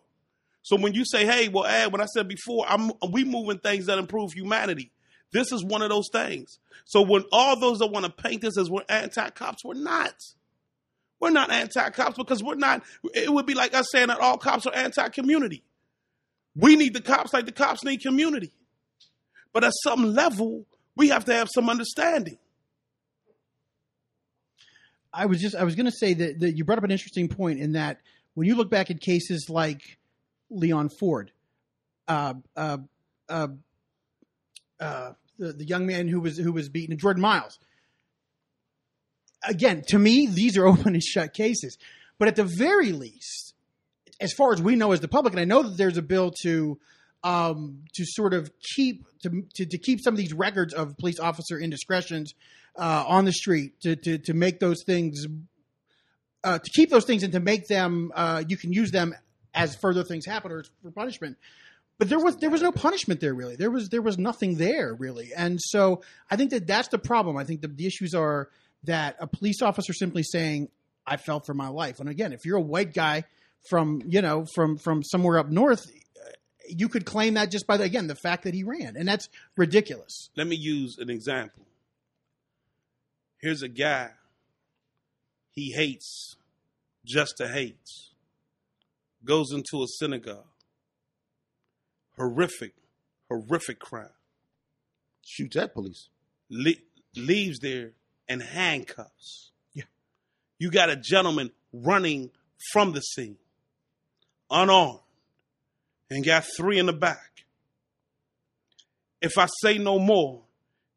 [0.62, 3.86] So when you say, "Hey, well, Ed, when I said before, I'm we moving things
[3.86, 4.90] that improve humanity,"
[5.32, 6.58] this is one of those things.
[6.86, 10.16] So when all those that want to paint this as we're anti-cops, we're not.
[11.20, 12.82] We're not anti-cops because we're not.
[13.14, 15.62] It would be like us saying that all cops are anti-community.
[16.56, 18.52] We need the cops like the cops need community.
[19.52, 22.38] But at some level, we have to have some understanding.
[25.12, 27.28] I was just I was going to say that, that you brought up an interesting
[27.28, 27.98] point in that
[28.34, 29.98] when you look back at cases like
[30.50, 31.30] Leon Ford,
[32.08, 32.78] uh, uh,
[33.28, 33.48] uh,
[34.80, 37.58] uh, the, the young man who was who was beaten, Jordan Miles.
[39.44, 41.76] Again, to me, these are open and shut cases.
[42.18, 43.54] But at the very least,
[44.20, 46.32] as far as we know as the public, and I know that there's a bill
[46.42, 46.78] to
[47.24, 51.20] um, to sort of keep to, to, to keep some of these records of police
[51.20, 52.34] officer indiscretions
[52.76, 55.26] uh, on the street to, to to make those things
[56.44, 59.14] uh, to keep those things and to make them uh, you can use them
[59.54, 61.36] as further things happen or for punishment.
[61.98, 63.56] But there was there was no punishment there really.
[63.56, 67.36] There was there was nothing there really, and so I think that that's the problem.
[67.36, 68.48] I think the, the issues are
[68.84, 70.68] that a police officer simply saying
[71.06, 73.24] I fell for my life, and again, if you're a white guy
[73.68, 75.84] from you know from from somewhere up north,
[76.68, 79.28] you could claim that just by the, again the fact that he ran, and that's
[79.56, 80.30] ridiculous.
[80.36, 81.64] Let me use an example.
[83.40, 84.10] Here's a guy
[85.50, 86.36] he hates
[87.04, 87.76] just to hate.
[89.24, 90.46] Goes into a synagogue.
[92.16, 92.74] Horrific,
[93.28, 94.08] horrific crime.
[95.24, 96.08] Shoots at police.
[96.50, 96.72] Le-
[97.16, 97.92] leaves there
[98.28, 99.52] in handcuffs.
[99.74, 99.84] Yeah.
[100.58, 102.30] You got a gentleman running
[102.72, 103.38] from the scene,
[104.50, 105.00] unarmed,
[106.12, 107.44] and got three in the back.
[109.20, 110.42] If I say no more,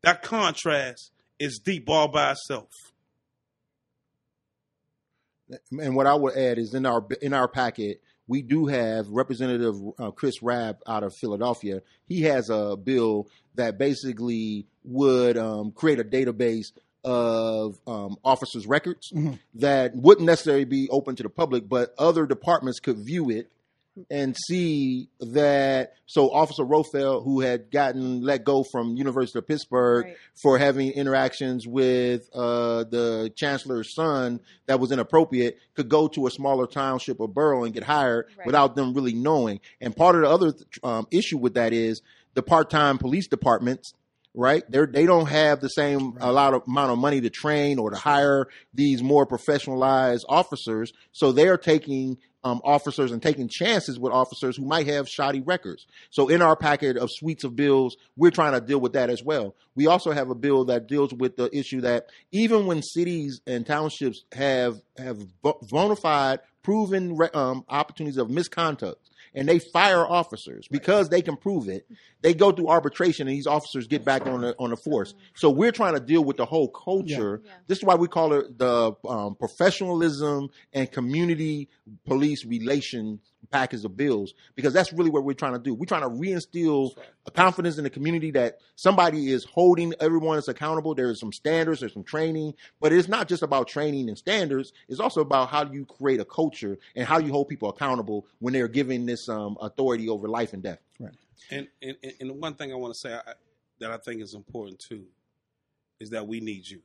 [0.01, 2.69] that contrast is deep all by itself.
[5.79, 9.75] And what I would add is in our in our packet, we do have Representative
[9.99, 11.81] uh, Chris Rabb out of Philadelphia.
[12.07, 16.71] He has a bill that basically would um, create a database
[17.03, 19.37] of um, officers' records Mhm.
[19.53, 23.51] that wouldn't necessarily be open to the public, but other departments could view it
[24.09, 25.93] and see that.
[26.05, 30.17] So, Officer Rosfeld, who had gotten let go from University of Pittsburgh Right.
[30.41, 36.31] for having interactions with uh, the chancellor's son that was inappropriate, could go to a
[36.31, 38.45] smaller township or borough and get hired Right.
[38.45, 39.59] without them really knowing.
[39.81, 42.01] And part of the other um, issue with that is
[42.33, 43.93] the part-time police departments
[44.37, 44.69] right?
[44.69, 47.91] They they don't have the same a lot of amount of money to train or
[47.91, 53.99] to hire these more professionalized officers, so they are taking um, officers and taking chances
[53.99, 55.87] with officers who might have shoddy records.
[56.11, 59.23] So in our packet of suites of bills, we're trying to deal with that as
[59.23, 59.55] well.
[59.73, 63.65] We also have a bill that deals with the issue that even when cities and
[63.65, 71.09] townships have have bona fide proven um, opportunities of misconduct and they fire officers because
[71.09, 71.87] they can prove it.
[72.21, 75.13] They go through arbitration and these officers get back on the on the force.
[75.35, 77.41] So we're trying to deal with the whole culture.
[77.43, 77.51] Yeah.
[77.67, 81.69] this is why we call it the um, professionalism and community
[82.05, 83.19] police relation
[83.51, 85.73] package of bills because that's really what we're trying to do.
[85.73, 86.91] We're trying to reinstill
[87.27, 91.31] a confidence in the community that somebody is holding everyone is accountable there is some
[91.33, 95.49] standards there's some training but it's not just about training and standards it's also about
[95.49, 99.27] how you create a culture and how you hold people accountable when they're given this
[99.29, 100.79] um, authority over life and death
[101.51, 103.33] And and, and- and one thing I want to say I,
[103.79, 105.05] that I think is important too
[105.99, 106.81] is that we need you.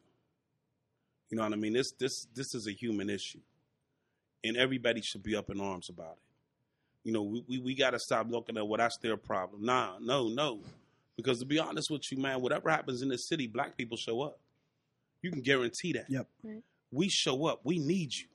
[1.30, 1.72] You know what I mean?
[1.72, 3.40] This this this is a human issue,
[4.42, 6.22] and everybody should be up in arms about it.
[7.04, 9.64] You know, we we, we got to stop looking at well that's their problem.
[9.64, 10.60] Nah, no, no,
[11.16, 14.22] because to be honest with you, man, whatever happens in this city, black people show
[14.22, 14.38] up.
[15.22, 16.06] You can guarantee that.
[16.08, 16.26] Yep.
[16.42, 16.62] Right.
[16.92, 17.60] We show up.
[17.64, 18.26] We need you.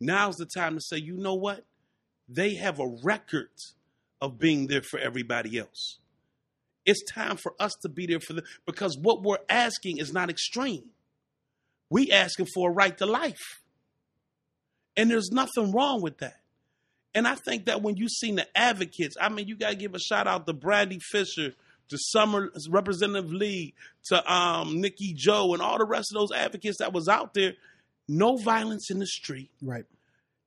[0.00, 1.64] Now's the time to say, you know what?
[2.28, 3.50] They have a record
[4.20, 5.98] of being there for everybody else.
[6.86, 10.30] It's time for us to be there for them because what we're asking is not
[10.30, 10.90] extreme.
[11.90, 13.62] We asking for a right to life.
[14.96, 16.40] And there's nothing wrong with that.
[17.14, 19.94] And I think that when you seen the advocates, I mean, you got to give
[19.94, 21.54] a shout out to Brandi Fisher,
[21.90, 23.74] to Summer Representative Lee,
[24.06, 27.52] to um, Nikki Joe, and all the rest of those advocates that was out there.
[28.08, 29.84] No violence in the street Right.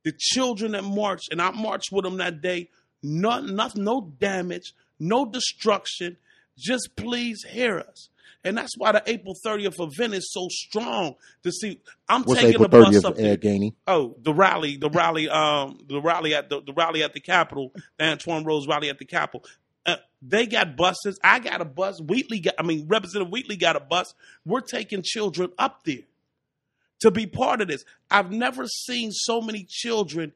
[0.04, 2.70] the children that marched, and I marched with them that day.
[3.02, 6.18] No, no, no damage, no destruction.
[6.58, 8.10] Just please hear us.
[8.44, 11.82] And that's why the April 30th event is so strong to see.
[12.08, 13.38] I'm what's taking april the bus 30th up there.
[13.38, 17.20] gainey Oh, the rally, the rally, um, the rally at the, the rally at the
[17.20, 19.44] Capitol, the Antwon Rose rally at the Capitol.
[19.86, 21.20] Uh, they got buses.
[21.24, 22.02] I got a bus.
[22.02, 24.14] Wheatley got, I mean, Representative Wheatley got a bus.
[24.46, 26.04] We're taking children up there
[27.00, 27.84] to be part of this.
[28.10, 30.34] I've never seen so many children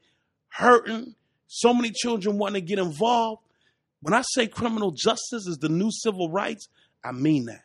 [0.50, 1.16] hurting,
[1.48, 3.42] so many children wanting to get involved.
[4.02, 6.68] When I say criminal justice is the new civil rights,
[7.04, 7.64] I mean that.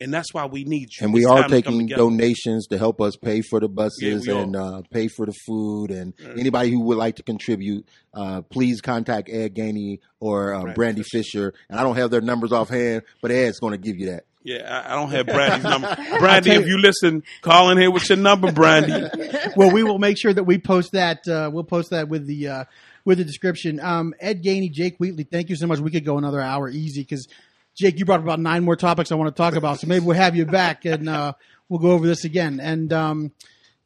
[0.00, 1.04] And that's why we need you.
[1.04, 4.26] and we It's are time to taking donations to help us pay for the buses
[4.26, 5.90] Yeah, and uh, pay for the food.
[5.92, 6.38] And Right.
[6.38, 11.04] anybody who would like to contribute, uh, please contact Ed Gainey or uh, Brandi Brandi
[11.06, 11.54] Fisher.
[11.70, 14.24] And I don't have their numbers offhand, but Ed's going to give you that.
[14.42, 15.86] Yeah, I, I don't have Brandi's number.
[16.18, 19.52] Brandi, tell if you- you listen, call in here with your number, Brandi.
[19.56, 21.26] well, we will make sure that we post that.
[21.28, 22.64] Uh, we'll post that with the uh,
[23.06, 23.80] with the description.
[23.80, 25.78] Um, Ed Gainey, Jake Wheatley, thank you so much.
[25.78, 27.26] We could go another hour easy because
[27.74, 29.80] Jake, you brought up about nine more topics I want to talk about.
[29.80, 31.32] So maybe we'll have you back and uh,
[31.68, 32.60] we'll go over this again.
[32.60, 33.32] And um,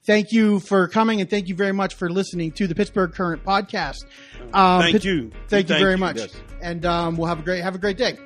[0.04, 3.44] thank you for coming and thank you very much for listening to the Pittsburgh Current
[3.44, 4.04] podcast.
[4.52, 5.30] Um, Thank Pitts- you.
[5.48, 5.98] Thank you very you.
[5.98, 6.16] much.
[6.16, 6.34] Yes.
[6.60, 8.18] And um, we'll have a great have a great day.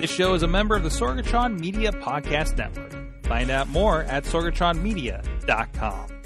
[0.00, 2.90] This show is a member of the Sorgatron Media Podcast Network.
[3.26, 6.19] Find out more at sorgatronmedia.com.